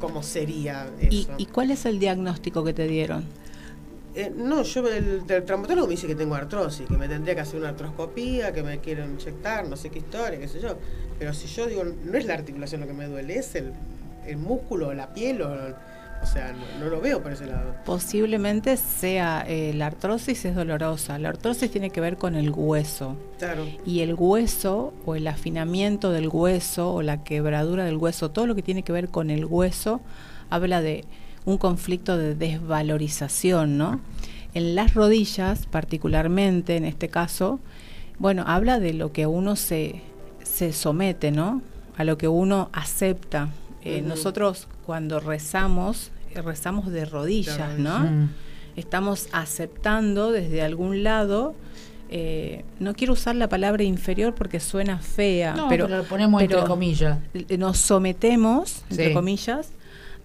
[0.00, 1.32] cómo sería ¿Y, eso.
[1.38, 3.24] ¿Y cuál es el diagnóstico que te dieron?
[4.16, 7.40] Eh, no, yo el, el traumatólogo me dice que tengo artrosis, que me tendría que
[7.40, 10.76] hacer una artroscopía, que me quieren inyectar, no sé qué historia, qué sé yo.
[11.18, 13.72] Pero si yo digo, no es la articulación lo que me duele, es el,
[14.26, 15.50] el músculo, la piel, o,
[16.24, 17.74] o sea, no, no lo veo por ese lado.
[17.84, 21.18] Posiblemente sea eh, la artrosis es dolorosa.
[21.18, 23.16] La artrosis tiene que ver con el hueso.
[23.38, 28.46] Claro, Y el hueso o el afinamiento del hueso o la quebradura del hueso, todo
[28.46, 30.00] lo que tiene que ver con el hueso,
[30.48, 31.04] habla de
[31.44, 34.00] un conflicto de desvalorización, ¿no?
[34.54, 37.60] En las rodillas, particularmente en este caso,
[38.18, 40.00] bueno, habla de lo que uno se,
[40.42, 41.60] se somete, ¿no?
[41.98, 43.50] A lo que uno acepta.
[43.84, 44.02] Eh.
[44.02, 47.78] Nosotros cuando rezamos, eh, rezamos de rodillas.
[47.78, 47.98] ¿no?
[48.00, 48.30] Mm.
[48.76, 51.54] estamos aceptando desde algún lado.
[52.10, 56.40] eh, no quiero usar la palabra inferior porque suena fea, No, pero, pero, lo ponemos
[56.42, 57.18] pero entre comillas.
[57.58, 59.14] nos sometemos, entre Sí.
[59.14, 59.70] comillas,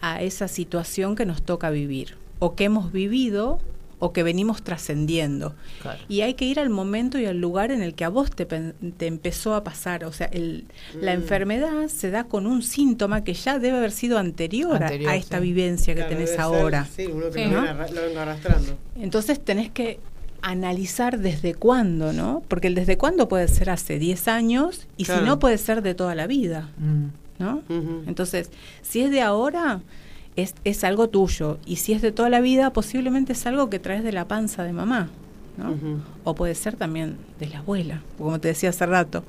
[0.01, 3.60] a esa situación que nos toca vivir, o que hemos vivido,
[4.00, 5.56] o que venimos trascendiendo.
[5.82, 6.00] Claro.
[6.08, 8.45] Y hay que ir al momento y al lugar en el que a vos te,
[8.45, 10.06] pen- te empezó a pasar.
[10.06, 10.66] O sea, el-
[11.02, 11.22] la Mm.
[11.22, 15.16] enfermedad se da con un síntoma que ya debe haber sido anterior, a- Anterior, a,
[15.18, 15.43] esta sí.
[15.43, 16.88] vivencia que Claro, tenés ser, ahora.
[16.95, 17.62] sí, uno que Sí, lo, ¿no?
[17.64, 18.78] viene arra- lo vengo arrastrando.
[19.00, 20.00] Entonces tenés que
[20.41, 22.41] analizar desde cuándo, ¿no?
[22.47, 25.20] Porque el desde cuándo puede ser hace 10 años y Claro.
[25.22, 27.08] si no puede ser de toda la vida, Mm.
[27.39, 27.62] ¿no?
[28.08, 28.50] Entonces,
[28.82, 29.82] si es de ahora,
[30.41, 31.57] es, es algo tuyo.
[31.65, 34.63] Y si es de toda la vida, posiblemente es algo que traes de la panza
[34.63, 35.09] de mamá.
[36.23, 39.23] O puede ser también de la abuela, como te decía hace rato.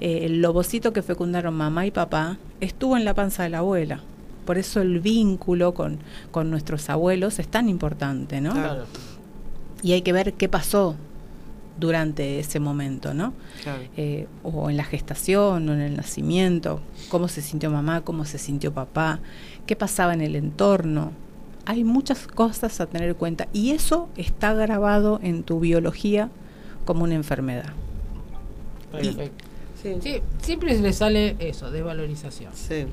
[0.00, 4.00] eh, el lobocito que fecundaron mamá y papá estuvo en la panza de la abuela.
[4.44, 5.98] por eso el vínculo con,
[6.30, 8.52] con nuestros abuelos es tan importante, ¿no?
[8.52, 8.84] Claro.
[9.82, 10.96] Y hay que ver qué pasó
[11.78, 13.32] durante ese momento, ¿no?
[13.62, 13.82] Claro.
[13.96, 18.38] Eh, o en la gestación, o en el nacimiento, cómo se sintió mamá, cómo se
[18.38, 19.20] sintió papá,
[19.66, 21.12] qué pasaba en el entorno.
[21.66, 26.28] Hay muchas cosas a tener en cuenta y eso está grabado en tu biología
[26.84, 27.72] como una enfermedad.
[28.92, 29.44] Perfecto.
[29.82, 29.96] Sí.
[30.00, 32.86] Sí, siempre le sale eso, desvalorización Sí.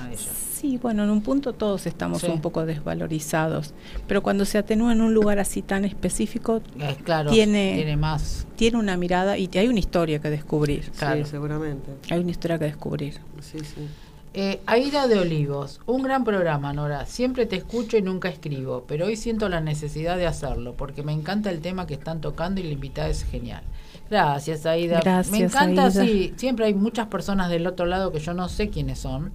[0.00, 0.30] a ella.
[0.60, 2.28] Sí, bueno, en un punto todos estamos Sí.
[2.28, 3.74] un poco desvalorizados,
[4.08, 8.46] pero cuando se atenúa en un lugar así tan específico, Es claro, Tiene- tiene más.
[8.56, 10.90] tiene una mirada y hay una historia que descubrir.
[10.98, 11.24] Claro.
[11.24, 11.90] Sí, seguramente.
[12.10, 13.20] Hay una historia que descubrir.
[13.40, 13.86] Sí, sí.
[14.32, 17.06] Eh, Aida de Olivos, un gran programa, Nora.
[17.06, 21.12] Siempre te escucho y nunca escribo, pero hoy siento la necesidad de hacerlo porque me
[21.12, 23.62] encanta el tema que están tocando y la invitada es genial.
[24.10, 25.00] Gracias, Aida.
[25.02, 26.04] Gracias, me encanta, Aida.
[26.04, 26.32] sí.
[26.36, 29.32] Siempre hay muchas personas del otro lado que yo no sé quiénes son,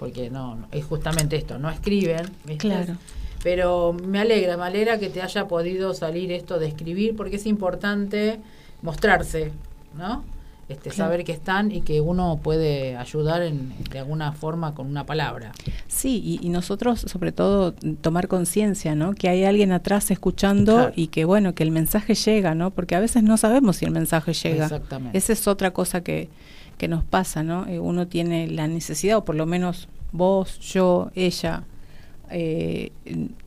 [0.00, 2.26] porque no, no- es justamente esto, no escriben.
[2.46, 2.66] ¿viste?
[2.68, 2.94] Claro.
[3.44, 7.46] Pero me alegra, me alegra que te haya podido salir esto de escribir porque es
[7.46, 8.40] importante
[8.82, 9.52] mostrarse,
[9.96, 10.24] ¿no?
[10.70, 10.96] Este, Claro.
[11.10, 15.50] saber que están y que uno puede ayudar en, de alguna forma con una palabra.
[15.88, 19.12] Sí, y, y nosotros sobre todo tomar conciencia, ¿no?
[19.14, 20.92] Que hay alguien atrás escuchando Claro.
[20.94, 22.70] y que bueno, que el mensaje llega, ¿no?
[22.70, 24.64] Porque a veces no sabemos si el mensaje llega.
[24.66, 25.18] Exactamente.
[25.18, 26.28] Esa es otra cosa que,
[26.80, 27.66] que nos pasa, ¿no?
[27.66, 31.64] Eh, uno tiene la necesidad, o por lo menos vos, yo, ella,
[32.30, 32.90] eh,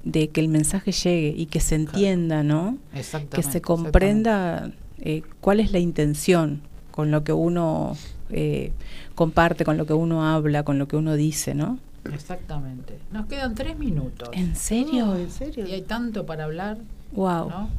[0.04, 2.78] de que el mensaje llegue y que se entienda, ¿no?
[2.94, 3.36] Exactamente.
[3.38, 4.70] Que se comprenda
[5.00, 6.62] eh, cuál es la intención
[6.92, 7.98] con lo que uno
[8.30, 8.72] eh,
[9.16, 11.80] comparte, con lo que uno habla, con lo que uno dice, ¿no?
[12.14, 13.00] Exactamente.
[13.12, 14.30] Nos quedan tres minutos.
[14.34, 15.16] ¿En serio?
[15.16, 15.66] ¿En serio?
[15.66, 16.78] Y hay tanto para hablar,
[17.14, 17.50] Wow.
[17.50, 17.70] ¿no?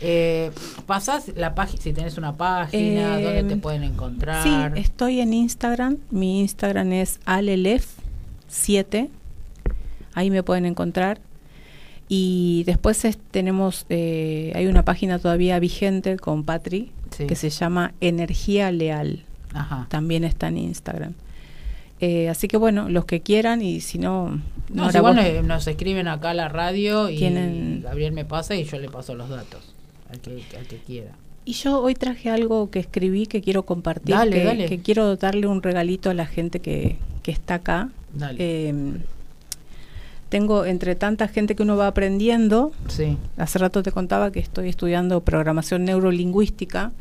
[0.00, 0.50] Eh,
[0.86, 4.42] pasás la página, si tenés una página, Eh, ¿dónde te pueden encontrar?
[4.42, 5.98] Sí, estoy en Instagram.
[6.10, 9.08] Mi Instagram es alelef7.
[10.14, 11.20] Ahí me pueden encontrar.
[12.08, 17.26] Y después es- tenemos, eh, hay una página todavía vigente con Patri Sí.
[17.26, 19.24] que se llama Energía Leal.
[19.52, 19.86] Ajá.
[19.90, 21.14] También está en Instagram.
[22.00, 24.40] Eh, así que bueno, los que quieran y si no...
[24.72, 28.54] No, si igual nos, nos escriben acá a la radio y Tienen- Gabriel me pasa
[28.54, 29.74] y yo le paso los datos
[30.10, 31.12] al que, al que quiera.
[31.44, 34.68] Y yo hoy traje algo que escribí que quiero compartir, Dale, que, dale.
[34.68, 37.88] que quiero darle un regalito a la gente que, que está acá.
[38.12, 38.36] Dale.
[38.38, 38.74] Eh,
[40.28, 43.16] tengo entre tanta gente que uno va aprendiendo, sí.
[43.38, 46.92] hace rato te contaba que estoy estudiando programación neurolingüística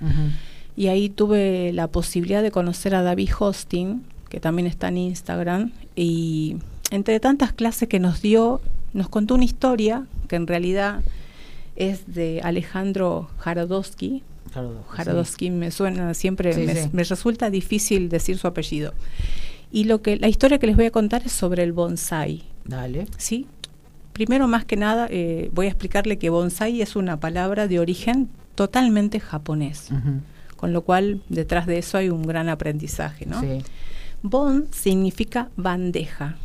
[0.77, 5.71] y ahí tuve la posibilidad de conocer a David Hosting, que también está en Instagram,
[5.95, 6.57] y
[6.91, 8.61] entre tantas clases que nos dio,
[8.93, 11.01] nos contó una historia que en realidad
[11.77, 14.23] es de Alejandro Jarodowski,
[14.89, 16.89] Jarodowski me suena siempre, Sí, me, sí.
[16.93, 18.93] me resulta difícil decir su apellido.
[19.71, 22.43] Y lo que la historia que les voy a contar es sobre el bonsai, sí.
[22.65, 23.07] Dale.
[23.17, 23.47] ¿sí?
[24.13, 28.29] Primero, más que nada, eh, voy a explicarle que bonsai es una palabra de origen
[28.55, 29.89] totalmente japonés,
[30.55, 33.39] con lo cual detrás de eso hay un gran aprendizaje, ¿no?
[33.41, 33.59] Sí.
[34.23, 36.37] Bon significa bandeja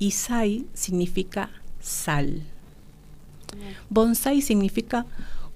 [0.00, 1.50] y sai significa
[1.80, 2.42] sal.
[3.90, 5.06] Bonsai significa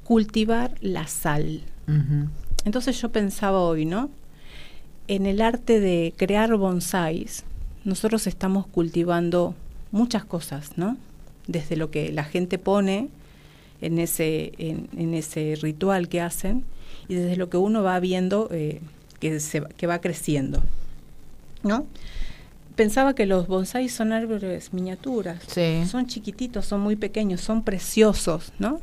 [0.04, 1.62] cultivar la sal.
[2.64, 4.10] Entonces yo pensaba hoy, ¿no?
[5.08, 7.44] En el arte de crear bonsais,
[7.84, 9.54] nosotros estamos cultivando
[9.90, 10.96] muchas cosas, ¿no?
[11.46, 13.08] Desde lo que la gente pone
[13.80, 16.64] en ese, en, en ese ritual que hacen
[17.08, 18.80] y desde lo que uno va viendo eh,
[19.20, 20.62] que, se, que va creciendo,
[21.62, 21.86] ¿no?
[22.76, 25.84] Pensaba que los bonsais son árboles miniaturas, Sí.
[25.86, 28.80] son chiquititos, son muy pequeños, son preciosos, ¿no?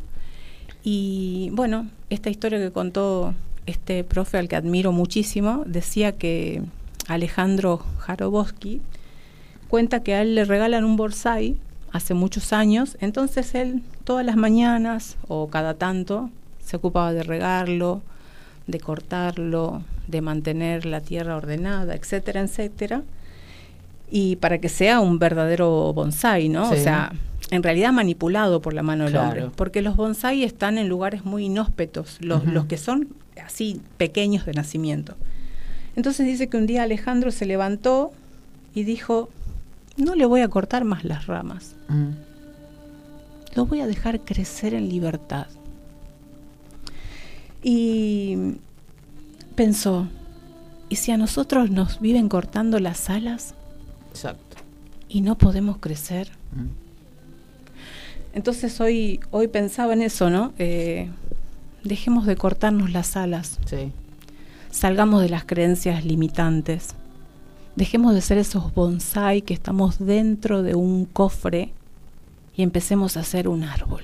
[0.84, 3.34] Y bueno, esta historia que contó
[3.66, 6.62] este profe al que admiro muchísimo, decía que
[7.08, 8.82] Alejandro Jaroboski
[9.68, 11.56] cuenta que a él le regalan un bonsai
[11.92, 16.30] hace muchos años, entonces él todas las mañanas o cada tanto
[16.64, 18.02] se ocupaba de regarlo,
[18.68, 23.04] de cortarlo, de mantener la tierra ordenada, etcétera, etcétera
[24.12, 26.68] y para que sea un verdadero bonsai, ¿no?
[26.70, 26.76] Sí.
[26.80, 27.12] O sea,
[27.52, 29.28] en realidad manipulado por la mano del Claro.
[29.28, 33.10] hombre, porque los bonsai están en lugares muy inhóspitos, los, los que son
[33.46, 35.16] así pequeños de nacimiento.
[35.96, 38.12] Entonces dice que un día Alejandro se levantó
[38.76, 39.30] y dijo,
[39.98, 42.14] no le voy a cortar más las ramas, Ujú.
[43.56, 45.48] lo voy a dejar crecer en libertad.
[47.62, 48.38] Y
[49.56, 50.08] pensó,
[50.88, 53.54] ¿y si a nosotros nos viven cortando las alas
[54.20, 54.58] Exacto.
[55.08, 56.30] y no podemos crecer?
[56.56, 56.68] Ujú.
[58.34, 60.54] Entonces hoy, hoy pensaba en eso, ¿no?
[60.60, 61.10] Eh,
[61.84, 63.92] dejemos de cortarnos las alas, Sí.
[64.72, 66.96] salgamos de las creencias limitantes,
[67.76, 71.72] Dejemos de ser esos bonsai que estamos dentro de un cofre
[72.58, 74.04] y empecemos a hacer un árbol.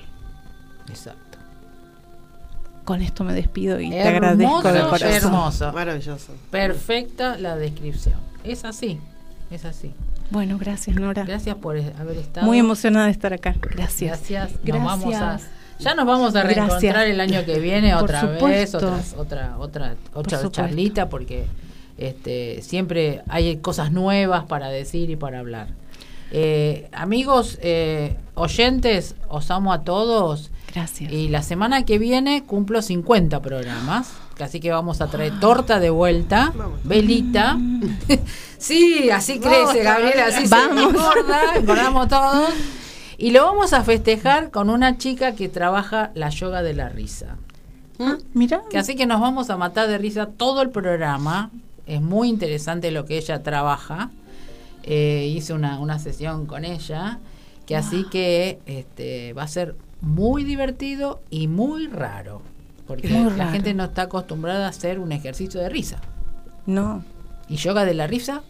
[0.88, 1.36] Exacto.
[2.86, 5.08] Con esto me despido y te agradezco de corazón.
[5.10, 5.72] hermoso.
[5.74, 6.32] Maravilloso.
[6.50, 8.14] Perfecta la descripción.
[8.44, 8.98] Es así,
[9.50, 9.92] es así.
[10.30, 11.24] Bueno, gracias Nora.
[11.24, 12.46] Gracias por haber estado.
[12.46, 13.54] Muy emocionada de estar acá.
[13.60, 14.10] Gracias.
[14.18, 14.52] Gracias.
[14.52, 14.84] Nos Gracias.
[14.84, 15.38] vamos a,
[15.78, 16.56] ya nos vamos a Gracias.
[16.68, 21.44] reencontrar el año que viene Por otra vez, otras- otra otra otra charlita porque
[21.98, 25.68] este siempre hay cosas nuevas para decir y para hablar.
[26.32, 30.50] Eh, amigos eh, oyentes, os amo a todos.
[30.74, 31.10] Gracias.
[31.12, 34.12] Y la semana que viene cumplo 50 programas.
[34.38, 36.80] Así que vamos a traer torta de vuelta, Vamos.
[36.84, 37.58] velita.
[38.58, 40.78] sí, así Vamos, crece Gabriela, así Vamos.
[40.78, 42.50] se engorda, engordamos todos.
[43.18, 47.36] Y lo vamos a festejar con una chica que trabaja la yoga de la risa.
[47.98, 48.62] Ah, mira.
[48.74, 51.50] Así que nos vamos a matar de risa todo el programa.
[51.86, 54.10] Es muy interesante lo que ella trabaja.
[54.82, 57.20] Eh, hice una, una sesión con ella.
[57.64, 62.42] Que así que este, va a ser muy divertido y muy raro.
[62.86, 63.52] Porque Muy la raro.
[63.52, 65.98] gente no está acostumbrada a hacer un ejercicio de risa.
[66.66, 67.04] No,
[67.48, 68.42] ¿Y yoga de la risa?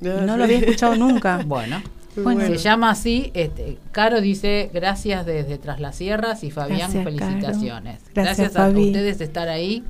[0.00, 1.40] no lo había escuchado nunca.
[1.44, 1.82] Bueno.
[2.16, 2.40] Bueno.
[2.46, 7.16] Se llama así, este, Caro dice gracias desde Tras las Sierras y Fabián Gracias, Caro.
[7.16, 8.00] felicitaciones.
[8.14, 9.84] Gracias, a ustedes de estar ahí.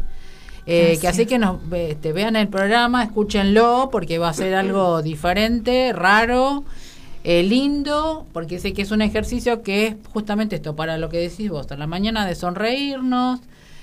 [0.66, 5.00] Eh, que así que nos este, vean el programa, escúchenlo porque va a ser algo
[5.00, 6.64] diferente, raro,
[7.31, 11.18] eh, lindo, porque sé que es un ejercicio que es justamente esto, para lo que
[11.18, 13.41] decís vos, a la mañana de sonreírnos,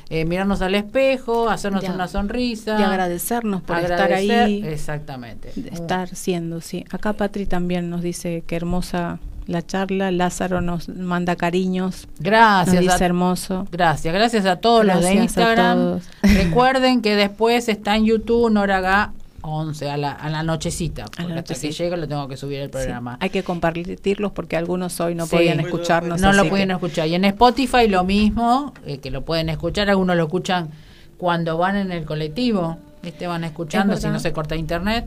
[0.10, 2.80] eh, mirarnos al espejo, hacernos De una sonrisa.
[2.80, 4.64] Y agradecernos por estar ahí.
[4.66, 5.52] Exactamente.
[5.56, 6.86] de estar siendo, sí.
[6.89, 10.10] Acá Patri también nos dice que hermosa la charla.
[10.10, 12.08] Lázaro nos manda cariños.
[12.20, 12.74] Gracias.
[12.76, 13.68] nos dice a- hermoso.
[13.72, 15.78] Gracias, gracias a todos los de Instagram.
[15.78, 16.04] todos.
[16.24, 19.14] Recuerden que después está en YouTube Noraga
[19.46, 21.06] 11 a la, a la nochecita.
[21.06, 21.68] Porque hasta nochecita.
[21.68, 23.18] que llegue lo tengo que subir el Sí, programa.
[23.22, 25.36] Hay que compartirlos porque algunos hoy no Sí.
[25.36, 26.20] podían escucharnos.
[26.22, 27.08] no lo que- escuchar.
[27.08, 29.89] Y en Spotify lo mismo, eh, que lo pueden escuchar.
[29.89, 30.70] Algunos lo escuchan
[31.18, 32.78] cuando van en el colectivo.
[33.04, 33.28] ¿viste?
[33.28, 35.06] Van escuchando Es si no se corta internet.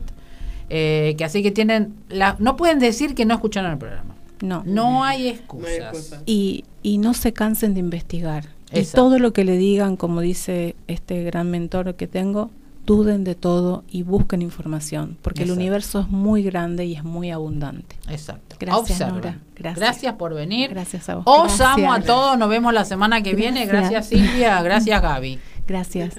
[0.69, 1.95] Eh, que así que tienen.
[2.09, 4.15] La, no pueden decir que no escucharon el programa.
[4.41, 4.63] No.
[4.65, 5.71] No hay No hay excusas.
[5.79, 6.21] excusa.
[6.25, 8.45] Y, y no se cansen de investigar.
[8.71, 12.51] Y todo lo que le digan, como dice este gran mentor que tengo,
[12.89, 15.53] duden de todo y busquen información, porque Exacto.
[15.53, 17.95] el universo es muy grande y es muy abundante.
[18.09, 18.55] Exacto.
[18.59, 18.99] Gracias.
[18.99, 19.37] Nora.
[19.55, 19.79] Gracias.
[19.79, 20.71] Gracias por venir.
[20.71, 21.23] Gracias a vos.
[21.27, 21.69] Os Gracias.
[21.69, 22.35] amo a todos.
[22.39, 23.67] Nos vemos la semana que viene.
[23.67, 24.27] Gracias Gracias.
[24.31, 24.59] Silvia.
[24.63, 25.39] Gracias Gaby.
[25.67, 26.15] Gracias.